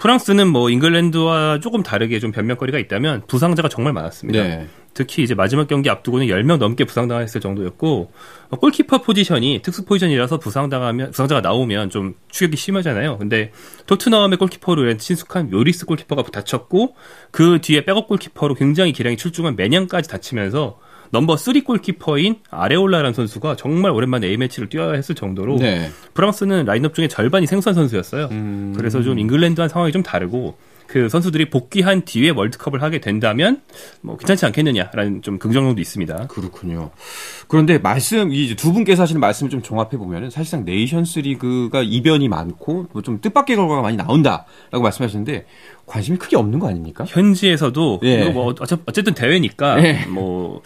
프랑스는 0.02 0.48
뭐 0.48 0.72
잉글랜드와 0.72 1.60
조금 1.62 1.84
다르게 1.84 2.20
좀 2.20 2.32
변명거리가 2.32 2.80
있다면 2.80 3.22
부상자가 3.28 3.70
정말 3.70 3.94
많았습니다. 3.94 4.42
네. 4.42 4.68
특히 4.96 5.22
이제 5.22 5.36
마지막 5.36 5.68
경기 5.68 5.92
앞두고는 5.92 6.26
10명 6.26 6.58
넘게 6.58 6.86
부상당했을 6.86 7.40
정도였고 7.40 8.12
어, 8.50 8.58
골키퍼 8.58 9.04
포지션이 9.04 9.62
특수 9.62 9.86
포지션이라서 9.86 10.40
부상당하면 10.40 11.12
부상자가 11.12 11.42
나오면 11.42 11.92
좀 11.92 12.16
추격이 12.30 12.58
심하잖아요. 12.58 13.20
근데 13.20 13.52
토트넘의 13.86 14.40
골키퍼로 14.40 14.98
친숙한 14.98 15.52
요리스 15.52 15.86
골키퍼가 15.86 16.24
다쳤고 16.24 16.96
그 17.30 17.60
뒤에 17.62 17.86
백업 17.86 18.08
골키퍼로 18.08 18.56
굉장히 18.56 18.94
기량이 18.94 19.18
출중한 19.18 19.56
매년까지 19.56 20.10
다치면서 20.10 20.80
넘버 21.12 21.38
3 21.38 21.62
골키퍼인 21.64 22.38
아레올라라는 22.50 23.14
선수가 23.14 23.56
정말 23.58 23.92
오랜만에 23.92 24.28
A매치를 24.28 24.70
뛰어야 24.70 24.94
했을 24.94 25.14
정도로 25.16 25.58
네. 25.58 25.90
프랑스는 26.14 26.66
라인업 26.66 26.94
중에 26.94 27.08
절반이 27.08 27.48
생선 27.48 27.74
선수였어요. 27.74 28.30
음... 28.32 28.74
그래서 28.78 29.02
좀 29.02 29.20
잉글랜드와 29.20 29.68
상황이 29.68 29.92
좀 29.92 30.04
다르고 30.04 30.56
그 30.88 31.08
선수들이 31.08 31.50
복귀한 31.50 32.02
뒤에 32.04 32.32
월드컵을 32.32 32.82
하게 32.82 33.00
된다면 33.00 33.62
뭐 34.02 34.18
괜찮지 34.18 34.46
않겠느냐라는 34.48 35.22
좀 35.22 35.40
긍정론도 35.40 35.80
있습니다. 35.80 36.28
그렇군요. 36.28 36.92
그런데 37.48 37.78
말씀 37.78 38.34
이 38.34 38.56
두 38.56 38.74
분께서 38.74 39.04
하시는 39.04 39.22
말씀을 39.22 39.50
좀 39.50 39.62
종합해 39.62 39.92
보면은 39.92 40.30
사실상 40.30 40.66
네이션스리그가 40.66 41.82
이변이 41.84 42.28
많고 42.28 42.88
뭐 42.92 43.02
좀 43.04 43.22
뜻밖의 43.22 43.56
결과가 43.56 43.82
많이 43.82 43.96
나온다라고 43.96 44.82
말씀하셨는데 44.82 45.46
관심이 45.86 46.18
크게 46.18 46.36
없는 46.36 46.60
거 46.60 46.68
아닙니까? 46.68 47.06
현지에서도 47.08 48.00
네. 48.02 48.30
뭐 48.30 48.54
어쨌든 48.60 49.14
대회니까 49.14 49.76
네. 49.76 50.06
뭐 50.08 50.62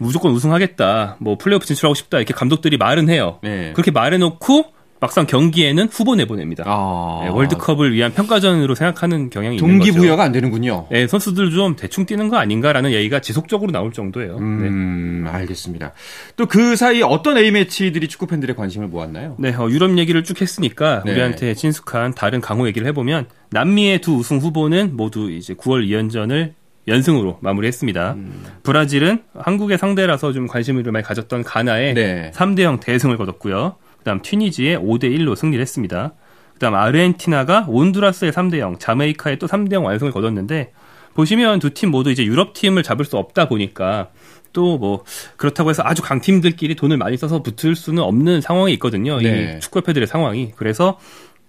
무조건 0.00 0.32
우승하겠다, 0.32 1.16
뭐 1.20 1.36
플레이오프 1.36 1.66
진출하고 1.66 1.94
싶다 1.94 2.18
이렇게 2.18 2.32
감독들이 2.34 2.76
말은 2.78 3.08
해요. 3.10 3.38
네. 3.42 3.72
그렇게 3.74 3.90
말해놓고 3.90 4.72
막상 5.02 5.26
경기에는 5.26 5.88
후보 5.90 6.14
내보냅니다. 6.14 6.64
아. 6.66 7.20
네, 7.24 7.30
월드컵을 7.30 7.94
위한 7.94 8.12
평가전으로 8.12 8.74
생각하는 8.74 9.30
경향이 9.30 9.56
있는 9.56 9.78
거죠. 9.78 9.92
동기부여가 9.92 10.22
안 10.22 10.32
되는군요. 10.32 10.88
네, 10.90 11.06
선수들 11.06 11.50
좀 11.52 11.74
대충 11.74 12.04
뛰는 12.04 12.28
거 12.28 12.36
아닌가라는 12.36 12.92
얘기가 12.92 13.20
지속적으로 13.20 13.72
나올 13.72 13.92
정도예요. 13.94 14.36
음, 14.36 15.22
네. 15.24 15.30
알겠습니다. 15.30 15.92
또 16.36 16.44
그 16.46 16.76
사이 16.76 17.00
어떤 17.02 17.38
A 17.38 17.50
매치들이 17.50 18.08
축구 18.08 18.26
팬들의 18.26 18.54
관심을 18.56 18.88
모았나요? 18.88 19.36
네, 19.38 19.54
어, 19.54 19.70
유럽 19.70 19.96
얘기를 19.96 20.22
쭉 20.22 20.38
했으니까 20.40 21.02
네. 21.06 21.12
우리한테 21.12 21.54
친숙한 21.54 22.14
다른 22.14 22.42
강호 22.42 22.66
얘기를 22.66 22.86
해보면 22.88 23.26
남미의 23.52 24.00
두 24.02 24.16
우승 24.16 24.38
후보는 24.38 24.96
모두 24.96 25.30
이제 25.30 25.54
9월 25.54 25.86
2연전을 25.88 26.52
연승으로 26.90 27.38
마무리했습니다. 27.40 28.12
음. 28.12 28.44
브라질은 28.62 29.22
한국의 29.38 29.78
상대라서 29.78 30.32
좀 30.32 30.46
관심을 30.46 30.82
많이 30.84 31.04
가졌던 31.04 31.44
가나에 31.44 31.94
네. 31.94 32.30
3대 32.34 32.62
0 32.62 32.80
대승을 32.80 33.16
거뒀고요. 33.16 33.76
그다음 33.98 34.20
튀니지에 34.22 34.76
5대 34.76 35.04
1로 35.04 35.36
승리를 35.36 35.60
했습니다. 35.60 36.14
그다음 36.54 36.74
아르헨티나가 36.74 37.66
온두라스의 37.68 38.32
3대 38.32 38.58
0, 38.58 38.78
자메이카에 38.78 39.36
또 39.36 39.46
3대 39.46 39.72
0 39.72 39.84
완승을 39.84 40.12
거뒀는데 40.12 40.72
보시면 41.14 41.58
두 41.58 41.70
팀 41.70 41.90
모두 41.90 42.10
이제 42.10 42.24
유럽 42.24 42.52
팀을 42.54 42.82
잡을 42.82 43.04
수 43.04 43.16
없다 43.16 43.48
보니까 43.48 44.10
또 44.52 44.78
뭐 44.78 45.04
그렇다고 45.36 45.70
해서 45.70 45.82
아주 45.84 46.02
강팀들끼리 46.02 46.74
돈을 46.74 46.96
많이 46.96 47.16
써서 47.16 47.42
붙을 47.42 47.76
수는 47.76 48.02
없는 48.02 48.40
상황이 48.40 48.72
있거든요. 48.74 49.18
네. 49.18 49.54
이 49.56 49.60
축구협회들의 49.60 50.06
상황이. 50.08 50.52
그래서 50.56 50.98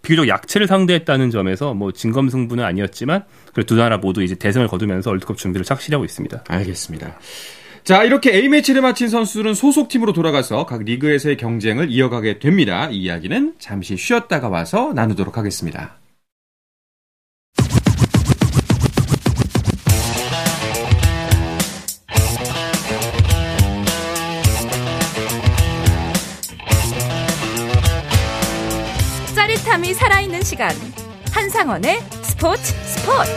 비교적 0.02 0.28
약체를 0.28 0.68
상대했다는 0.68 1.30
점에서 1.30 1.74
뭐 1.74 1.92
진검승부는 1.92 2.64
아니었지만 2.64 3.24
두 3.66 3.76
나라 3.76 3.98
모두 3.98 4.24
이제 4.24 4.36
대승을 4.36 4.68
거두면서 4.68 5.10
월드컵 5.10 5.38
준비를 5.38 5.64
착실히 5.64 5.96
하고 5.96 6.06
있습니다. 6.06 6.44
알겠습니다. 6.48 7.20
자, 7.84 8.04
이렇게 8.04 8.36
A매치를 8.36 8.82
마친 8.82 9.10
선수들은 9.10 9.56
소속팀으로 9.56 10.14
돌아가서 10.14 10.66
각 10.66 10.84
리그에서의 10.84 11.38
경쟁을 11.38 11.90
이어가게 11.90 12.40
됩니다. 12.40 12.90
이 12.92 12.98
이야기는 12.98 13.56
잠시 13.58 13.98
쉬었다가 13.98 14.50
와서 14.50 14.94
나누도록 14.94 15.38
하겠습니다. 15.38 16.01
살아있는 29.94 30.42
시간. 30.44 30.72
한상원의 31.34 32.00
스포츠 32.24 32.62
스포츠. 32.64 33.32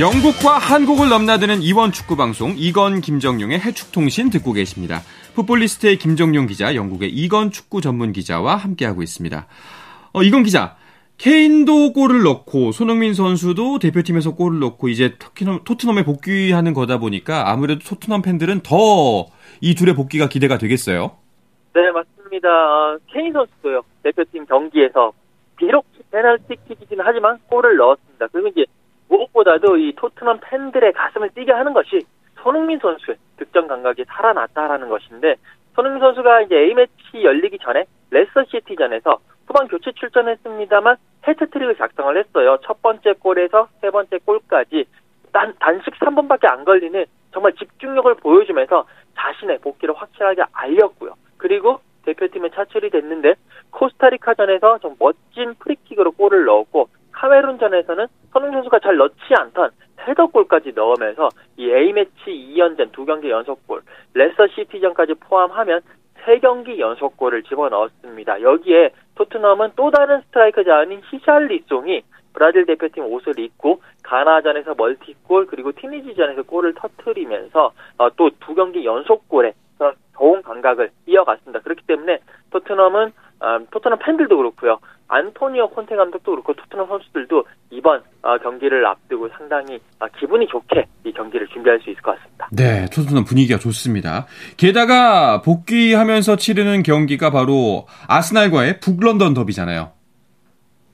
영국과 0.00 0.58
한국을 0.58 1.08
넘나드는 1.08 1.62
이원 1.62 1.92
축구 1.92 2.16
방송 2.16 2.54
이건 2.56 3.00
김정용의 3.00 3.60
해축통신 3.60 4.30
듣고 4.30 4.52
계십니다. 4.52 5.02
풋볼리스트의 5.34 5.98
김정용 5.98 6.46
기자, 6.46 6.74
영국의 6.74 7.10
이건 7.10 7.50
축구 7.50 7.80
전문 7.80 8.12
기자와 8.12 8.56
함께하고 8.56 9.02
있습니다. 9.02 9.46
어, 10.12 10.22
이건 10.22 10.42
기자, 10.42 10.76
케인도 11.18 11.92
골을 11.92 12.22
넣고 12.22 12.72
손흥민 12.72 13.14
선수도 13.14 13.78
대표팀에서 13.78 14.34
골을 14.34 14.58
넣고 14.60 14.88
이제 14.88 15.14
토트넘, 15.64 15.98
에 15.98 16.04
복귀하는 16.04 16.74
거다 16.74 16.98
보니까 16.98 17.50
아무래도 17.50 17.80
토트넘 17.84 18.22
팬들은 18.22 18.60
더 18.62 19.28
이 19.62 19.74
둘의 19.76 19.94
복귀가 19.94 20.28
기대가 20.28 20.58
되겠어요. 20.58 21.12
네 21.74 21.80
맞습니다. 21.92 22.11
어, 22.48 22.98
케인 23.08 23.32
선수도요 23.32 23.82
대표팀 24.02 24.46
경기에서 24.46 25.12
비록 25.56 25.86
페널티킥이긴 26.10 27.00
하지만 27.00 27.38
골을 27.48 27.76
넣었습니다. 27.76 28.28
그리고 28.32 28.48
이제 28.48 28.64
무엇보다도 29.08 29.76
이 29.78 29.92
토트넘 29.96 30.40
팬들의 30.42 30.92
가슴을 30.92 31.30
뛰게 31.30 31.52
하는 31.52 31.72
것이 31.72 32.00
손흥민 32.42 32.78
선수의 32.78 33.16
득점 33.36 33.66
감각이 33.66 34.04
살아났다라는 34.06 34.88
것인데 34.88 35.36
손흥민 35.74 36.00
선수가 36.00 36.42
이제 36.42 36.56
A매치 36.56 37.22
열리기 37.22 37.58
전에 37.58 37.84
레스터 38.10 38.44
시티전에서 38.44 39.18
후반 39.46 39.68
교체 39.68 39.92
출전했습니다만 39.92 40.96
해트트릭을 41.26 41.76
작성을 41.76 42.16
했어요. 42.16 42.58
첫 42.64 42.80
번째 42.82 43.14
골에서 43.14 43.68
세 43.80 43.90
번째 43.90 44.18
골까지 44.24 44.84
단, 45.32 45.54
단식 45.58 45.94
3분밖에 45.94 46.50
안 46.50 46.64
걸리는 46.64 47.04
정말 47.32 47.52
집중력을 47.54 48.14
보여주면서 48.16 48.86
자신의 49.16 49.58
복귀를 49.58 49.94
확실하게 49.94 50.42
알렸고요. 50.52 51.14
그리고 51.38 51.80
대표팀에 52.04 52.50
차출이 52.50 52.90
됐는데 52.90 53.34
코스타리카전에서 53.70 54.78
좀 54.78 54.96
멋진 54.98 55.54
프리킥으로 55.54 56.12
골을 56.12 56.44
넣었고 56.44 56.88
카메룬전에서는 57.12 58.06
손흥민 58.32 58.58
선수가 58.58 58.80
잘 58.80 58.96
넣지 58.96 59.34
않던 59.38 59.70
헤더골까지 60.06 60.72
넣으면서 60.74 61.28
이 61.56 61.70
A매치 61.70 62.26
2연전 62.26 62.92
두 62.92 63.04
경기 63.04 63.30
연속골, 63.30 63.82
레서 64.14 64.46
시티전까지 64.48 65.14
포함하면 65.14 65.80
세 66.24 66.38
경기 66.38 66.78
연속골을 66.78 67.42
집어넣었습니다. 67.44 68.42
여기에 68.42 68.90
토트넘은 69.16 69.72
또 69.76 69.90
다른 69.90 70.20
스트라이커자인 70.22 71.02
히샬리송이 71.10 72.02
브라질 72.32 72.64
대표팀 72.64 73.04
옷을 73.04 73.38
입고 73.38 73.82
가나전에서 74.02 74.74
멀티골 74.74 75.46
그리고 75.46 75.72
티니지전에서 75.72 76.44
골을 76.44 76.74
터트리면서 76.74 77.72
어, 77.98 78.10
또두 78.16 78.54
경기 78.54 78.84
연속골에 78.84 79.52
좋은 80.22 80.40
감각을 80.42 80.90
이어갔습니다. 81.06 81.60
그렇기 81.60 81.82
때문에 81.86 82.18
토트넘은 82.50 83.12
음, 83.42 83.66
토트넘 83.72 83.98
팬들도 83.98 84.36
그렇고요. 84.36 84.78
안토니오 85.08 85.70
콘테 85.70 85.96
감독도 85.96 86.30
그렇고 86.30 86.54
토트넘 86.54 86.86
선수들도 86.86 87.44
이번 87.70 88.02
어, 88.22 88.38
경기를 88.38 88.86
앞두고 88.86 89.28
상당히 89.36 89.80
어, 89.98 90.06
기분이 90.16 90.46
좋게 90.46 90.86
이 91.04 91.12
경기를 91.12 91.48
준비할 91.48 91.80
수 91.80 91.90
있을 91.90 92.00
것 92.02 92.16
같습니다. 92.16 92.48
네, 92.52 92.86
토트넘 92.94 93.24
분위기가 93.24 93.58
좋습니다. 93.58 94.26
게다가 94.56 95.42
복귀하면서 95.42 96.36
치르는 96.36 96.84
경기가 96.84 97.30
바로 97.30 97.86
아스날과의 98.08 98.78
북런던 98.78 99.34
더비잖아요. 99.34 99.90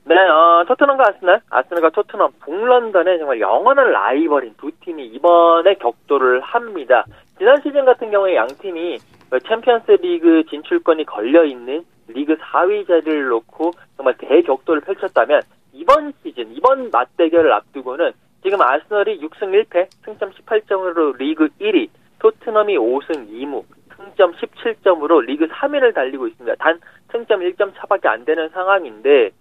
네, 0.05 0.15
어, 0.15 0.65
토트넘과 0.67 1.03
아스날, 1.09 1.41
아스날과 1.51 1.91
토트넘, 1.91 2.31
북런던의 2.39 3.19
정말 3.19 3.39
영원한 3.39 3.91
라이벌인 3.91 4.55
두 4.57 4.71
팀이 4.83 5.05
이번에 5.05 5.75
격돌을 5.75 6.41
합니다. 6.41 7.05
지난 7.37 7.61
시즌 7.61 7.85
같은 7.85 8.09
경우에 8.09 8.35
양 8.35 8.47
팀이 8.59 8.97
챔피언스 9.37 9.91
리그 10.01 10.43
진출권이 10.49 11.05
걸려 11.05 11.43
있는 11.45 11.83
리그 12.07 12.35
4위 12.37 12.87
자리를 12.87 13.27
놓고 13.27 13.71
정말 13.97 14.15
대격돌을 14.17 14.81
펼쳤다면 14.81 15.41
이번 15.73 16.13
시즌 16.23 16.51
이번 16.51 16.89
맞대결을 16.89 17.51
앞두고는 17.53 18.11
지금 18.41 18.61
아스널이 18.61 19.19
6승 19.19 19.65
1패 19.65 19.87
승점 20.03 20.31
18점으로 20.31 21.17
리그 21.17 21.49
1위 21.59 21.89
토트넘이 22.19 22.77
5승 22.77 23.29
2무 23.29 23.63
승점 23.95 24.33
17점으로 24.33 25.25
리그 25.25 25.47
3위를 25.47 25.93
달리고 25.93 26.27
있습니다. 26.27 26.55
단 26.55 26.79
승점 27.11 27.41
1점 27.41 27.73
차밖에 27.75 28.07
안 28.07 28.25
되는 28.25 28.49
상황인데 28.49 29.31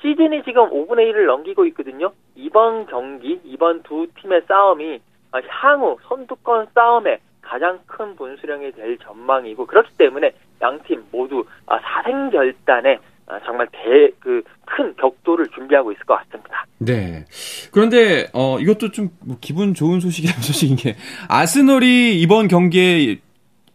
시즌이 0.00 0.42
지금 0.44 0.68
5분의 0.70 1.12
1을 1.12 1.26
넘기고 1.26 1.64
있거든요. 1.66 2.12
이번 2.34 2.86
경기, 2.86 3.40
이번 3.44 3.82
두 3.82 4.06
팀의 4.20 4.42
싸움이 4.46 5.00
향후 5.48 5.98
선두권 6.02 6.68
싸움에 6.74 7.18
가장 7.44 7.78
큰 7.86 8.16
분수령이 8.16 8.72
될 8.72 8.98
전망이고 8.98 9.66
그렇기 9.66 9.90
때문에 9.98 10.32
양 10.62 10.80
팀 10.82 11.04
모두 11.12 11.44
사생결단에 11.66 12.98
정말 13.44 13.68
대 13.72 14.10
그 14.20 14.42
큰 14.66 14.94
격돌을 14.96 15.46
준비하고 15.54 15.92
있을 15.92 16.04
것 16.04 16.16
같습니다. 16.16 16.66
네. 16.78 17.24
그런데 17.70 18.28
어 18.32 18.58
이것도 18.58 18.90
좀뭐 18.90 19.38
기분 19.40 19.74
좋은 19.74 20.00
소식이라는 20.00 20.40
소식인 20.42 20.76
게 20.76 20.96
아스널이 21.28 22.20
이번 22.20 22.48
경기에 22.48 23.18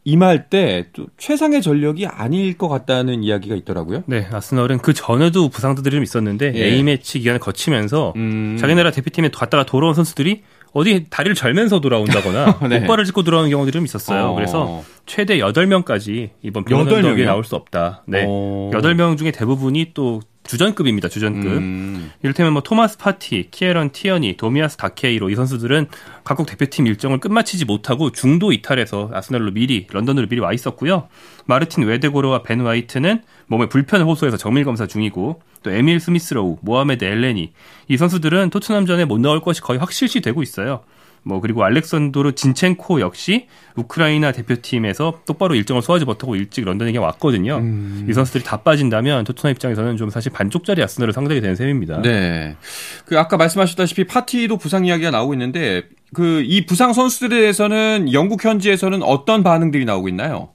임할 0.06 0.50
때 0.50 0.88
또 0.94 1.08
최상의 1.18 1.62
전력이 1.62 2.08
아닐 2.08 2.58
것 2.58 2.68
같다는 2.68 3.24
이야기가 3.24 3.56
있더라고요. 3.56 4.04
네, 4.08 4.28
아스널은 4.32 4.80
그 4.80 4.94
전에도 4.94 5.50
부상들이 5.50 5.92
좀 5.92 6.04
있었는데 6.04 6.54
예. 6.56 6.66
A 6.66 6.84
매치 6.84 7.20
기간을 7.20 7.40
거치면서 7.40 8.14
음... 8.16 8.58
자기 8.60 8.74
나라 8.76 8.92
대표팀에 8.92 9.30
갔다가 9.30 9.66
돌아온 9.66 9.94
선수들이 9.94 10.44
어디 10.74 11.08
다리를 11.10 11.36
절면서 11.36 11.80
돌아온다거나 11.82 12.60
네. 12.70 12.80
목발을 12.80 13.06
짚고 13.06 13.24
돌아오는 13.24 13.50
경우들이 13.50 13.74
좀 13.74 13.86
있었어요. 13.86 14.32
어. 14.32 14.36
그래서 14.36 14.84
최대 15.06 15.38
8명까지 15.40 16.30
이번 16.42 16.64
병원경기에 16.66 17.26
나올 17.26 17.44
수 17.44 17.56
없다. 17.56 18.04
네. 18.06 18.26
어. 18.28 18.70
8명 18.74 19.18
중에 19.18 19.32
대부분이 19.32 19.92
또 19.94 20.22
주전급입니다. 20.50 21.10
주전급. 21.10 21.46
음. 21.46 22.12
이를테면 22.24 22.54
뭐 22.54 22.64
토마스 22.64 22.98
파티, 22.98 23.50
키에런 23.52 23.92
티어니, 23.92 24.36
도미아스 24.36 24.78
다케이로 24.78 25.30
이 25.30 25.36
선수들은 25.36 25.86
각국 26.24 26.48
대표팀 26.48 26.88
일정을 26.88 27.20
끝마치지 27.20 27.66
못하고 27.66 28.12
중도 28.12 28.52
이탈해서 28.52 29.12
아스널로 29.14 29.52
미리 29.52 29.86
런던으로 29.92 30.28
미리 30.28 30.42
와 30.42 30.52
있었고요. 30.52 31.08
마르틴 31.46 31.84
외데고르와 31.84 32.42
벤 32.42 32.62
화이트는 32.62 33.22
몸에 33.46 33.70
불편을 33.70 34.08
호소해서 34.08 34.38
정밀 34.38 34.66
검사 34.66 34.88
중이고 34.88 35.40
또 35.62 35.72
에밀 35.72 36.00
스미스로우, 36.00 36.58
모하메드 36.62 37.06
엘네니 37.06 37.52
이 37.88 37.98
선수들은 37.98 38.50
토트넘전에 38.50 39.06
못 39.06 39.20
나올 39.20 39.42
것이 39.42 39.62
거의 39.62 39.78
확실시 39.78 40.20
되고 40.20 40.42
있어요. 40.42 40.82
뭐 41.24 41.40
그리고 41.40 41.64
알렉산드로 41.64 42.32
진첸코 42.32 43.00
역시 43.02 43.48
우크라이나 43.76 44.32
대표팀에서 44.32 45.22
똑바로 45.26 45.56
일정을 45.56 45.82
소화하지 45.82 46.06
못하고 46.06 46.36
일찍 46.36 46.66
런던에 46.66 46.98
왔거든요. 46.98 47.58
음. 47.58 48.06
이 48.10 48.14
선수들이 48.14 48.44
다 48.44 48.58
빠진다면 48.58 49.24
토트넘 49.24 49.52
입장에서는 49.52 49.98
좀 49.98 50.10
사실 50.10 50.32
반쪽짜리 50.34 50.84
아스널을 50.84 51.14
상대하게 51.14 51.42
되는 51.42 51.56
셈입니다. 51.56 52.02
네. 52.02 52.58
그 53.06 53.18
아까 53.18 53.38
말씀하셨다시피 53.38 54.06
파티도 54.06 54.58
부상 54.58 54.86
이야기가 54.86 55.12
나오고 55.12 55.34
있는데 55.34 55.84
그 56.14 56.40
이 56.50 56.66
부상 56.66 56.94
선수들에 56.94 57.42
대해서는 57.42 58.12
영국 58.14 58.44
현지에서는 58.44 59.04
어떤 59.04 59.44
반응들이 59.44 59.86
나오고 59.86 60.08
있나요? 60.10 60.50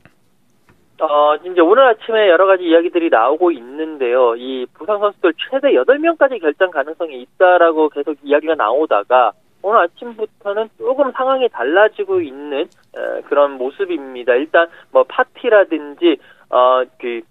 어, 1.00 1.37
이제 1.37 1.61
오늘 1.61 1.87
아침에 1.88 2.29
여러 2.29 2.46
가지 2.46 2.64
이야기들이 2.64 3.11
나오고 3.11 3.53
있는데요. 3.53 4.35
이 4.37 4.66
부상 4.74 4.98
선수들 5.00 5.35
최대 5.50 5.72
8명까지 5.72 6.40
결정 6.40 6.70
가능성이 6.70 7.22
있다라고 7.22 7.90
계속 7.90 8.16
이야기가 8.24 8.55
나오다가 8.55 9.33
오늘 9.64 9.81
아침부터는 9.81 10.68
조금 10.77 11.11
상황이 11.12 11.48
달라지고 11.48 12.20
있는 12.20 12.68
어, 12.96 13.22
그런 13.29 13.53
모습입니다. 13.53 14.35
일단 14.35 14.68
뭐 14.92 15.05
파티라든지 15.05 16.18
어그 16.50 17.22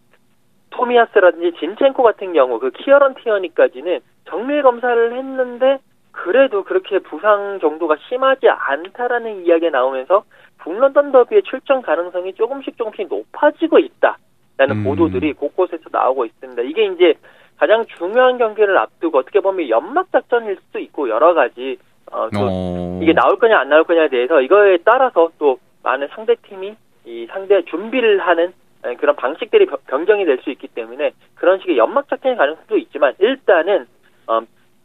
토미아스라든지 0.71 1.59
진첸코 1.59 2.01
같은 2.01 2.33
경우 2.33 2.57
그 2.57 2.71
키어런 2.71 3.13
티어니까지는 3.13 3.99
정밀 4.25 4.63
검사를 4.63 5.15
했는데 5.15 5.77
그래도 6.11 6.63
그렇게 6.63 6.97
부상 6.97 7.59
정도가 7.59 7.97
심하지 8.09 8.49
않다라는 8.49 9.45
이야기가 9.45 9.69
나오면서 9.69 10.23
북런던 10.57 11.11
더비의 11.11 11.43
출전 11.43 11.83
가능성이 11.83 12.33
조금씩 12.33 12.77
조금씩 12.77 13.09
높아지고 13.09 13.77
있다라는 13.77 14.77
음. 14.77 14.83
보도들이 14.83 15.33
곳곳에서 15.33 15.83
나오고 15.91 16.25
있습니다. 16.25 16.63
이게 16.63 16.85
이제 16.85 17.13
가장 17.57 17.85
중요한 17.85 18.39
경기를 18.39 18.75
앞두고 18.75 19.19
어떻게 19.19 19.39
보면 19.39 19.69
연막 19.69 20.11
작전일 20.11 20.57
수도 20.65 20.79
있고 20.79 21.09
여러 21.09 21.35
가지 21.35 21.77
어, 22.13 22.29
또 22.29 22.39
어... 22.39 22.99
이게 23.01 23.13
나올 23.13 23.37
거냐 23.37 23.57
안 23.59 23.69
나올 23.69 23.83
거냐에 23.83 24.07
대해서 24.07 24.41
이거에 24.41 24.77
따라서 24.85 25.29
또 25.39 25.57
많은 25.83 26.07
상대 26.13 26.35
팀이 26.35 26.75
이 27.05 27.27
상대 27.29 27.63
준비를 27.65 28.19
하는 28.19 28.53
그런 28.99 29.15
방식들이 29.15 29.65
변경이 29.87 30.25
될 30.25 30.39
수 30.43 30.49
있기 30.51 30.67
때문에 30.67 31.11
그런 31.35 31.59
식의 31.59 31.77
연막 31.77 32.07
작전의 32.09 32.37
가능성도 32.37 32.77
있지만 32.77 33.13
일단은 33.19 33.87
어, 34.27 34.41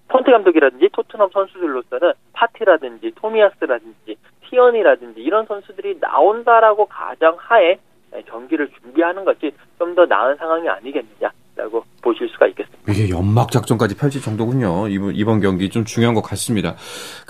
폰트 0.08 0.30
감독이라든지 0.30 0.88
토트넘 0.92 1.30
선수들로서는 1.32 2.12
파티라든지 2.32 3.12
토미아스라든지 3.16 4.16
티언이라든지 4.48 5.20
이런 5.20 5.44
선수들이 5.46 5.98
나온다라고 6.00 6.86
가정하에 6.86 7.78
경기를 8.26 8.68
준비하는 8.80 9.24
것이 9.24 9.52
좀 9.78 9.94
더 9.94 10.06
나은 10.06 10.36
상황이 10.36 10.68
아니겠느냐 10.68 11.30
라고 11.56 11.84
보실 12.02 12.28
수가 12.28 12.46
있겠습니다. 12.48 12.67
이게 12.88 13.10
연막 13.10 13.50
작전까지 13.50 13.96
펼칠 13.96 14.22
정도군요. 14.22 14.88
이번, 14.88 15.14
이번 15.14 15.40
경기 15.40 15.68
좀 15.68 15.84
중요한 15.84 16.14
것 16.14 16.22
같습니다. 16.22 16.76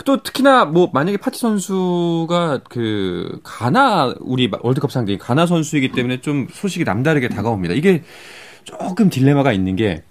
또 0.04 0.22
특히나 0.22 0.64
뭐 0.64 0.90
만약에 0.92 1.16
파티 1.16 1.38
선수가 1.38 2.60
그 2.68 3.40
가나 3.42 4.14
우리 4.20 4.50
월드컵 4.60 4.92
상대인 4.92 5.18
가나 5.18 5.46
선수이기 5.46 5.92
때문에 5.92 6.20
좀 6.20 6.46
소식이 6.50 6.84
남다르게 6.84 7.28
다가옵니다. 7.28 7.74
이게 7.74 8.02
조금 8.64 9.08
딜레마가 9.08 9.52
있는 9.52 9.76
게 9.76 10.02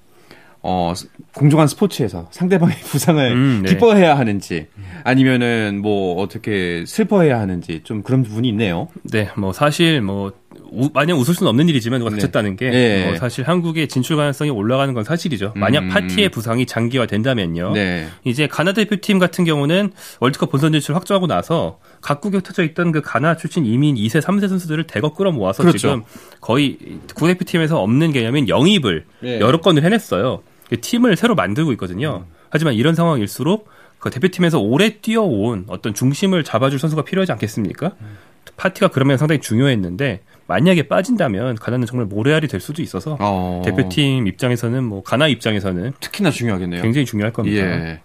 어, 0.63 0.93
공정한 1.33 1.67
스포츠에서 1.67 2.27
상대방의 2.31 2.75
부상을 2.83 3.31
음, 3.31 3.61
네. 3.63 3.69
기뻐해야 3.69 4.17
하는지 4.17 4.67
아니면은 5.03 5.79
뭐 5.81 6.21
어떻게 6.21 6.83
슬퍼해야 6.85 7.39
하는지 7.39 7.81
좀 7.83 8.01
그런 8.01 8.23
부분이 8.23 8.49
있네요. 8.49 8.89
네, 9.03 9.29
뭐 9.37 9.53
사실 9.53 10.01
뭐 10.01 10.33
우, 10.71 10.89
마냥 10.93 11.19
웃을 11.19 11.33
수는 11.33 11.49
없는 11.49 11.69
일이지만 11.69 11.99
누가 11.99 12.11
네. 12.11 12.17
다쳤다는 12.17 12.55
게 12.55 12.69
네. 12.69 13.05
뭐 13.05 13.15
사실 13.17 13.47
한국의 13.47 13.87
진출 13.87 14.17
가능성이 14.17 14.49
올라가는 14.49 14.93
건 14.93 15.03
사실이죠. 15.03 15.53
만약 15.55 15.83
음. 15.83 15.89
파티의 15.89 16.29
부상이 16.29 16.65
장기화 16.65 17.05
된다면요. 17.05 17.73
네. 17.73 18.07
이제 18.23 18.47
가나 18.47 18.73
대표팀 18.73 19.19
같은 19.19 19.45
경우는 19.45 19.91
월드컵 20.19 20.51
본선 20.51 20.71
진출 20.73 20.95
확정하고 20.95 21.27
나서 21.27 21.79
각국에 22.01 22.37
흩어져 22.37 22.63
있던 22.63 22.91
그 22.91 23.01
가나 23.01 23.37
출신 23.37 23.65
이민 23.65 23.95
2세, 23.95 24.21
3세 24.21 24.47
선수들을 24.49 24.85
대거 24.85 25.13
끌어모아서 25.13 25.63
그렇죠. 25.63 25.77
지금 25.77 26.03
거의 26.41 26.77
국대표팀에서 27.15 27.81
없는 27.81 28.11
개념인 28.11 28.49
영입을 28.49 29.05
네. 29.21 29.39
여러 29.39 29.61
건을 29.61 29.83
해냈어요. 29.83 30.43
그 30.69 30.79
팀을 30.81 31.15
새로 31.15 31.35
만들고 31.35 31.71
있거든요. 31.73 32.25
음. 32.27 32.33
하지만 32.49 32.73
이런 32.73 32.95
상황일수록 32.95 33.69
그 33.99 34.09
대표팀에서 34.09 34.59
오래 34.59 34.99
뛰어온 35.01 35.65
어떤 35.67 35.93
중심을 35.93 36.43
잡아줄 36.43 36.79
선수가 36.79 37.03
필요하지 37.03 37.31
않겠습니까? 37.31 37.93
음. 37.99 38.17
파티가 38.55 38.89
그러면 38.89 39.17
상당히 39.17 39.41
중요했는데 39.41 40.21
만약에 40.47 40.87
빠진다면 40.87 41.55
가나는 41.55 41.85
정말 41.85 42.07
모래알이 42.07 42.47
될 42.47 42.61
수도 42.61 42.81
있어서 42.81 43.17
어... 43.19 43.61
대표팀 43.65 44.27
입장에서는 44.27 44.83
뭐 44.83 45.03
가나 45.03 45.27
입장에서는 45.27 45.93
특히나 45.99 46.29
중요하겠네요. 46.29 46.81
굉장히 46.81 47.05
중요할 47.05 47.33
겁니다. 47.33 47.61
예. 47.61 47.99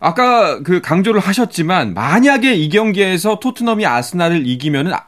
아까 0.00 0.62
그 0.62 0.80
강조를 0.82 1.20
하셨지만 1.20 1.94
만약에 1.94 2.52
이 2.54 2.68
경기에서 2.68 3.38
토트넘이 3.38 3.86
아스날을 3.86 4.46
이기면은 4.46 4.92
아, 4.92 5.06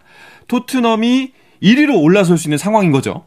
토트넘이 0.48 1.33
1위로 1.62 2.03
올라설 2.03 2.38
수 2.38 2.48
있는 2.48 2.57
상황인 2.57 2.90
거죠. 2.90 3.24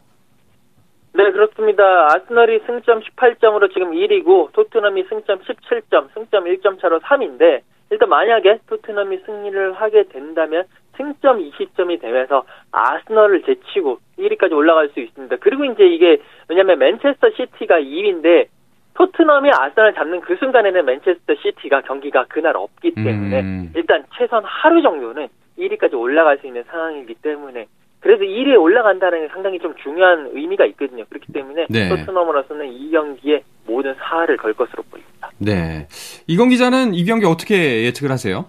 네, 1.13 1.29
그렇습니다. 1.31 1.83
아스널이 2.15 2.61
승점 2.65 3.01
18점으로 3.01 3.71
지금 3.73 3.91
1위고 3.91 4.51
토트넘이 4.53 5.03
승점 5.09 5.39
17점, 5.39 6.07
승점 6.13 6.45
1점 6.45 6.81
차로 6.81 6.99
3위인데 7.01 7.61
일단 7.91 8.09
만약에 8.09 8.59
토트넘이 8.67 9.19
승리를 9.25 9.73
하게 9.73 10.05
된다면 10.05 10.63
승점 11.01 11.39
20점이 11.39 11.99
되면서 11.99 12.43
아스널을 12.71 13.43
제치고 13.43 13.99
1위까지 14.19 14.51
올라갈 14.53 14.89
수 14.89 14.99
있습니다. 14.99 15.37
그리고 15.39 15.65
이제 15.65 15.85
이게 15.85 16.21
왜냐하면 16.47 16.79
맨체스터 16.79 17.31
시티가 17.31 17.79
2위인데 17.79 18.47
토트넘이 18.93 19.49
아스널을 19.51 19.93
잡는 19.95 20.21
그 20.21 20.35
순간에는 20.35 20.85
맨체스터 20.85 21.33
시티가 21.41 21.81
경기가 21.81 22.25
그날 22.29 22.55
없기 22.55 22.93
때문에 22.95 23.41
음. 23.41 23.71
일단 23.75 24.03
최선 24.17 24.43
하루 24.45 24.81
정도는 24.81 25.27
1위까지 25.57 25.93
올라갈 25.93 26.37
수 26.37 26.47
있는 26.47 26.63
상황이기 26.69 27.15
때문에 27.15 27.65
그래도 27.99 28.23
1위에 28.23 28.59
올라간다는 28.59 29.21
게 29.21 29.27
상당히 29.31 29.59
좀 29.59 29.75
중요한 29.83 30.31
의미가 30.33 30.65
있거든요. 30.67 31.05
그렇기 31.07 31.31
때문에 31.33 31.67
네. 31.69 31.89
토트넘으로서는 31.89 32.73
이 32.73 32.89
경기에 32.89 33.43
모든 33.65 33.93
사활을 33.95 34.37
걸 34.37 34.53
것으로 34.53 34.83
보입니다. 34.89 35.29
네. 35.37 35.87
이건 36.27 36.49
기자는 36.49 36.95
이 36.95 37.05
경기 37.05 37.25
어떻게 37.25 37.83
예측을 37.85 38.11
하세요? 38.11 38.45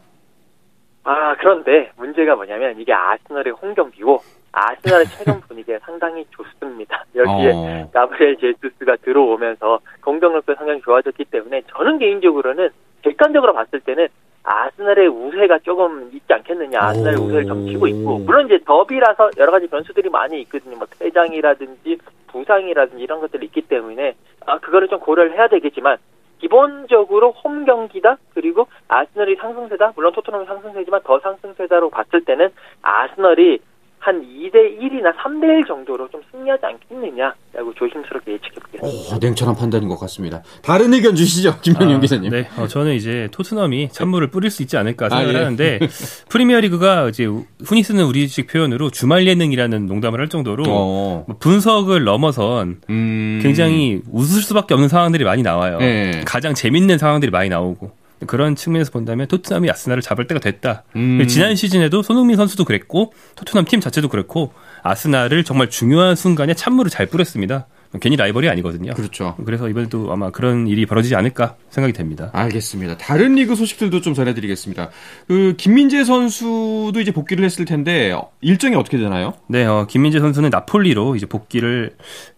아, 1.04 1.34
그런데 1.38 1.90
문제가 1.96 2.36
뭐냐면 2.36 2.78
이게 2.78 2.92
아스널의 2.92 3.52
홈 3.54 3.74
경기고 3.74 4.20
아스널의 4.52 5.06
최근 5.18 5.40
분위기가 5.40 5.78
상당히 5.80 6.24
좋습니다. 6.30 7.04
여기에 7.14 7.52
어. 7.54 7.90
가브리엘 7.92 8.36
제수스가 8.36 8.96
들어오면서 9.02 9.80
공격력도 10.02 10.54
상당히 10.54 10.80
좋아졌기 10.82 11.24
때문에 11.24 11.62
저는 11.68 11.98
개인적으로는 11.98 12.70
객관적으로 13.02 13.52
봤을 13.54 13.80
때는 13.80 14.08
아스날의 14.44 15.08
우세가 15.08 15.60
조금 15.60 16.10
있지 16.12 16.32
않겠느냐. 16.32 16.78
아스날의 16.80 17.18
오. 17.18 17.24
우세를 17.24 17.46
점치고 17.46 17.86
있고 17.88 18.18
물론 18.18 18.46
이제 18.46 18.58
더비라서 18.64 19.30
여러 19.38 19.52
가지 19.52 19.66
변수들이 19.68 20.08
많이 20.10 20.40
있거든요. 20.42 20.76
뭐 20.76 20.86
퇴장이라든지 20.98 21.98
부상이라든지 22.28 23.02
이런 23.02 23.20
것들이 23.20 23.46
있기 23.46 23.62
때문에 23.62 24.14
아 24.46 24.58
그거를 24.58 24.88
좀 24.88 25.00
고려를 25.00 25.32
해야 25.34 25.48
되겠지만 25.48 25.96
기본적으로 26.42 27.31
홈 27.31 27.64
경기다? 27.64 28.18
그리고 28.35 28.66
아스널이 28.88 29.37
상승세다? 29.37 29.92
물론 29.94 30.12
토트넘이 30.12 30.44
상승세지만 30.44 31.02
더 31.05 31.20
상승세다로 31.20 31.88
봤을 31.90 32.24
때는 32.24 32.50
아스널이 32.83 33.61
한 34.02 34.20
2대 34.20 34.80
1이나 34.80 35.14
3대 35.16 35.44
1 35.60 35.64
정도로 35.64 36.08
좀 36.08 36.20
승리하지 36.32 36.66
않겠느냐라고 36.66 37.72
조심스럽게 37.78 38.32
예측해 38.32 38.54
보겠습니다. 38.54 39.14
오, 39.14 39.18
냉철한 39.20 39.54
판단인 39.54 39.88
것 39.88 39.96
같습니다. 40.00 40.42
다른 40.60 40.92
의견 40.92 41.14
주시죠, 41.14 41.60
김명용 41.60 41.98
아, 41.98 42.00
기자님. 42.00 42.30
네, 42.30 42.48
어, 42.58 42.66
저는 42.66 42.94
이제 42.94 43.28
토트넘이 43.30 43.90
찬물을 43.90 44.26
뿌릴 44.30 44.50
수 44.50 44.62
있지 44.62 44.76
않을까 44.76 45.08
생각을 45.08 45.36
아, 45.36 45.38
예. 45.38 45.42
하는데 45.44 45.78
프리미어리그가 46.28 47.10
이제 47.10 47.28
흔히 47.64 47.84
쓰는 47.84 48.04
우리식 48.04 48.48
표현으로 48.48 48.90
주말 48.90 49.24
예능이라는 49.24 49.86
농담을 49.86 50.18
할 50.18 50.28
정도로 50.28 50.64
어. 50.66 51.24
뭐 51.28 51.36
분석을 51.38 52.02
넘어선 52.02 52.80
음... 52.90 53.38
굉장히 53.40 54.02
웃을 54.10 54.42
수밖에 54.42 54.74
없는 54.74 54.88
상황들이 54.88 55.22
많이 55.22 55.44
나와요. 55.44 55.78
네. 55.78 56.22
가장 56.26 56.54
재밌는 56.54 56.98
상황들이 56.98 57.30
많이 57.30 57.48
나오고. 57.48 58.01
그런 58.26 58.56
측면에서 58.56 58.90
본다면 58.90 59.26
토트넘이 59.26 59.70
아스날을 59.70 60.02
잡을 60.02 60.26
때가 60.26 60.40
됐다. 60.40 60.85
음. 60.96 61.26
지난 61.28 61.56
시즌에도 61.56 62.02
손흥민 62.02 62.37
선수도 62.37 62.64
그랬고 62.64 63.12
토트넘 63.37 63.64
팀 63.66 63.80
자체도 63.80 64.08
그랬고 64.08 64.52
아스날을 64.82 65.44
정말 65.44 65.70
중요한 65.70 66.16
순간에 66.16 66.54
찬물을 66.54 66.90
잘 66.90 67.06
뿌렸습니다. 67.06 67.66
괜히 68.00 68.16
라이벌이 68.16 68.48
아니거든요. 68.48 68.94
그렇죠. 68.94 69.37
그래서 69.44 69.68
이번에도 69.68 70.12
아마 70.12 70.31
그런 70.31 70.66
일이 70.66 70.87
벌어지지 70.87 71.14
않을까 71.14 71.57
생각이 71.70 71.92
됩니다. 71.92 72.31
알겠습니다. 72.33 72.96
다른 72.96 73.35
리그 73.35 73.55
소식들도 73.55 74.00
좀 74.00 74.14
전해드리겠습니다. 74.14 74.90
그 75.28 75.55
김민재 75.59 76.05
선수도 76.05 77.00
이제 77.00 77.12
복귀를 77.12 77.44
했을 77.44 77.64
텐데 77.64 78.14
일정이 78.40 78.76
어떻게 78.76 78.96
되나요? 78.96 79.35
네, 79.46 79.64
어, 79.64 79.87
김민재 79.88 80.20
선수는 80.20 80.50
나폴리로 80.50 81.16
이제 81.16 81.26
복귀를 81.26 81.94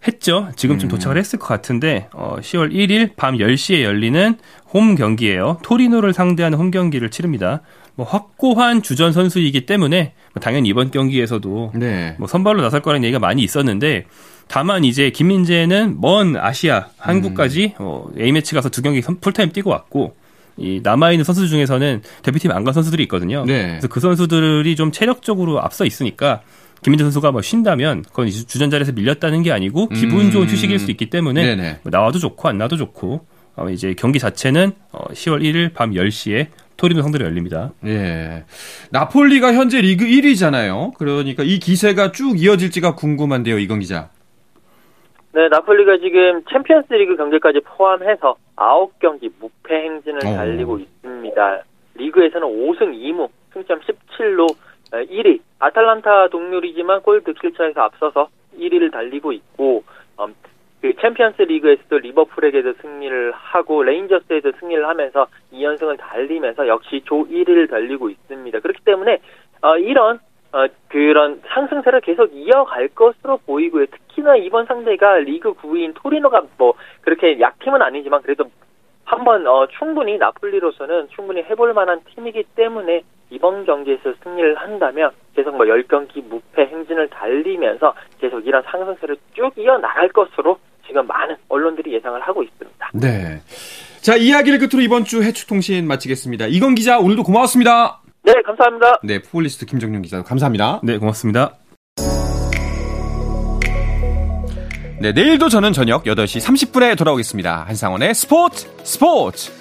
했죠. 0.07 0.49
지금쯤 0.55 0.87
음. 0.87 0.89
도착을 0.89 1.17
했을 1.17 1.39
것 1.39 1.47
같은데 1.47 2.09
어, 2.13 2.35
10월 2.39 2.73
1일 2.73 3.15
밤 3.15 3.37
10시에 3.37 3.83
열리는 3.83 4.37
홈 4.73 4.95
경기예요. 4.95 5.59
토리노를 5.63 6.11
상대하는 6.11 6.57
홈 6.57 6.69
경기를 6.69 7.09
치릅니다. 7.09 7.61
뭐 7.95 8.05
확고한 8.05 8.81
주전 8.81 9.13
선수이기 9.13 9.65
때문에 9.65 10.13
뭐 10.33 10.41
당연히 10.41 10.67
이번 10.69 10.91
경기에서도 10.91 11.71
네. 11.75 12.15
뭐 12.19 12.27
선발로 12.27 12.61
나설 12.61 12.81
거라는 12.81 13.05
얘기가 13.05 13.19
많이 13.19 13.41
있었는데 13.41 14.05
다만 14.47 14.83
이제 14.83 15.09
김민재는 15.09 15.99
먼 15.99 16.37
아시아 16.37 16.87
한국까지 16.97 17.73
음. 17.79 17.85
어, 17.85 18.07
A 18.19 18.31
매치 18.31 18.53
가서 18.55 18.69
두 18.69 18.81
경기 18.81 19.01
풀타임 19.01 19.51
뛰고 19.51 19.69
왔고 19.69 20.15
이 20.57 20.79
남아 20.83 21.11
있는 21.11 21.23
선수 21.25 21.47
중에서는 21.49 22.01
대표팀 22.23 22.51
안 22.51 22.63
간 22.63 22.73
선수들이 22.73 23.03
있거든요. 23.03 23.43
네. 23.45 23.67
그래서 23.71 23.87
그 23.87 23.99
선수들이 23.99 24.75
좀 24.75 24.91
체력적으로 24.91 25.61
앞서 25.61 25.85
있으니까 25.85 26.41
김민재 26.83 27.03
선수가 27.03 27.31
뭐 27.31 27.41
쉰다면 27.41 28.03
그건 28.03 28.29
주전 28.29 28.69
자리에서 28.69 28.91
밀렸다는 28.93 29.41
게 29.43 29.51
아니고 29.51 29.89
기분 29.89 30.31
좋은 30.31 30.47
음. 30.47 30.49
휴식일 30.49 30.79
수 30.79 30.91
있기 30.91 31.09
때문에 31.09 31.43
뭐 31.83 31.89
나와도 31.91 32.19
좋고 32.19 32.47
안 32.47 32.57
나와도 32.57 32.77
좋고 32.77 33.25
어, 33.57 33.69
이제 33.69 33.93
경기 33.97 34.19
자체는 34.19 34.73
10월 34.91 35.35
어, 35.35 35.39
1일 35.39 35.73
밤 35.73 35.91
10시에 35.91 36.47
토리노 36.77 37.01
상대로 37.01 37.25
열립니다. 37.25 37.71
예. 37.85 38.43
나폴리가 38.91 39.53
현재 39.53 39.79
리그 39.81 40.05
1위잖아요. 40.05 40.93
그러니까 40.95 41.43
이 41.43 41.57
기세가 41.59 42.11
쭉 42.11 42.39
이어질지가 42.41 42.95
궁금한데요, 42.95 43.59
이건 43.59 43.79
기자. 43.79 44.09
네, 45.35 45.49
나폴리가 45.49 45.97
지금 45.97 46.45
챔피언스 46.49 46.93
리그 46.93 47.17
경기까지 47.17 47.59
포함해서 47.59 48.37
9경기 48.55 49.29
무패 49.37 49.75
행진을 49.75 50.19
어. 50.25 50.33
달리고 50.33 50.79
있습니다. 50.79 51.63
리그에서는 51.95 52.47
5승 52.47 52.93
2무, 52.97 53.27
승점 53.51 53.81
17로 53.81 54.47
1위. 54.93 55.41
아탈란타 55.59 56.29
동률이지만 56.29 57.01
골 57.01 57.21
득실 57.21 57.53
차에서 57.53 57.81
앞서서 57.81 58.29
1위를 58.57 58.93
달리고 58.93 59.33
있고, 59.33 59.83
음, 60.21 60.33
그 60.81 60.93
챔피언스 61.01 61.41
리그에서도 61.41 61.97
리버풀에게도 61.97 62.75
승리를 62.81 63.33
하고 63.33 63.83
레인저스에도 63.83 64.53
승리를 64.61 64.87
하면서 64.87 65.27
2연승을 65.51 65.97
달리면서 65.97 66.69
역시 66.69 67.01
조 67.03 67.27
1위를 67.27 67.69
달리고 67.69 68.09
있습니다. 68.09 68.61
그렇기 68.61 68.85
때문에 68.85 69.19
어, 69.61 69.77
이런 69.77 70.15
어, 70.15 70.19
그런 70.95 71.41
상승세를 71.49 71.99
계속 71.99 72.31
이어갈 72.33 72.87
것으로 72.87 73.35
보이고요. 73.45 73.87
특히나 73.87 74.37
이번 74.37 74.65
상대가 74.65 75.17
리그 75.17 75.51
9위인 75.51 75.91
토리노가 75.93 76.43
뭐 76.57 76.73
그렇게 77.01 77.37
약팀은 77.37 77.81
아니지만 77.81 78.21
그래도 78.21 78.45
한번 79.03 79.45
어, 79.45 79.67
충분히 79.77 80.17
나폴리로서는 80.17 81.09
충분히 81.13 81.41
해볼 81.41 81.73
만한 81.73 81.99
팀이기 82.15 82.45
때문에 82.55 83.01
이번 83.29 83.65
경기에서 83.65 84.13
승리를 84.23 84.55
한다면 84.55 85.11
계속 85.35 85.57
뭐 85.57 85.65
10경기 85.65 86.23
무패 86.23 86.65
행진을 86.65 87.09
달리면서 87.09 87.93
계속 88.21 88.47
이런 88.47 88.63
상승세를 88.63 89.17
쭉 89.33 89.51
이어나갈 89.57 90.07
것으로 90.07 90.57
지금 90.87 91.05
많은 91.07 91.35
언론들이 91.49 91.91
예상을 91.93 92.21
하고 92.21 92.41
있습니다. 92.41 92.91
네. 92.93 93.41
자, 94.01 94.15
이야기를 94.15 94.59
끝으로 94.59 94.81
이번 94.81 95.03
주 95.03 95.21
해축통신 95.23 95.85
마치겠습니다. 95.87 96.45
이건 96.47 96.73
기자, 96.73 96.99
오늘도 96.99 97.23
고마웠습니다. 97.23 98.04
네, 98.25 98.33
감사합니다. 98.43 98.99
네, 99.03 99.21
포폴리스트 99.21 99.65
김정윤 99.67 100.01
기자, 100.01 100.23
감사합니다. 100.23 100.81
네, 100.83 100.97
고맙습니다. 100.97 101.57
네, 104.99 105.11
내일도 105.11 105.49
저는 105.49 105.73
저녁 105.73 106.05
8시 106.05 106.41
30분에 106.41 106.97
돌아오겠습니다. 106.97 107.65
한상원의 107.67 108.15
스포츠 108.15 108.67
스포츠! 108.83 109.51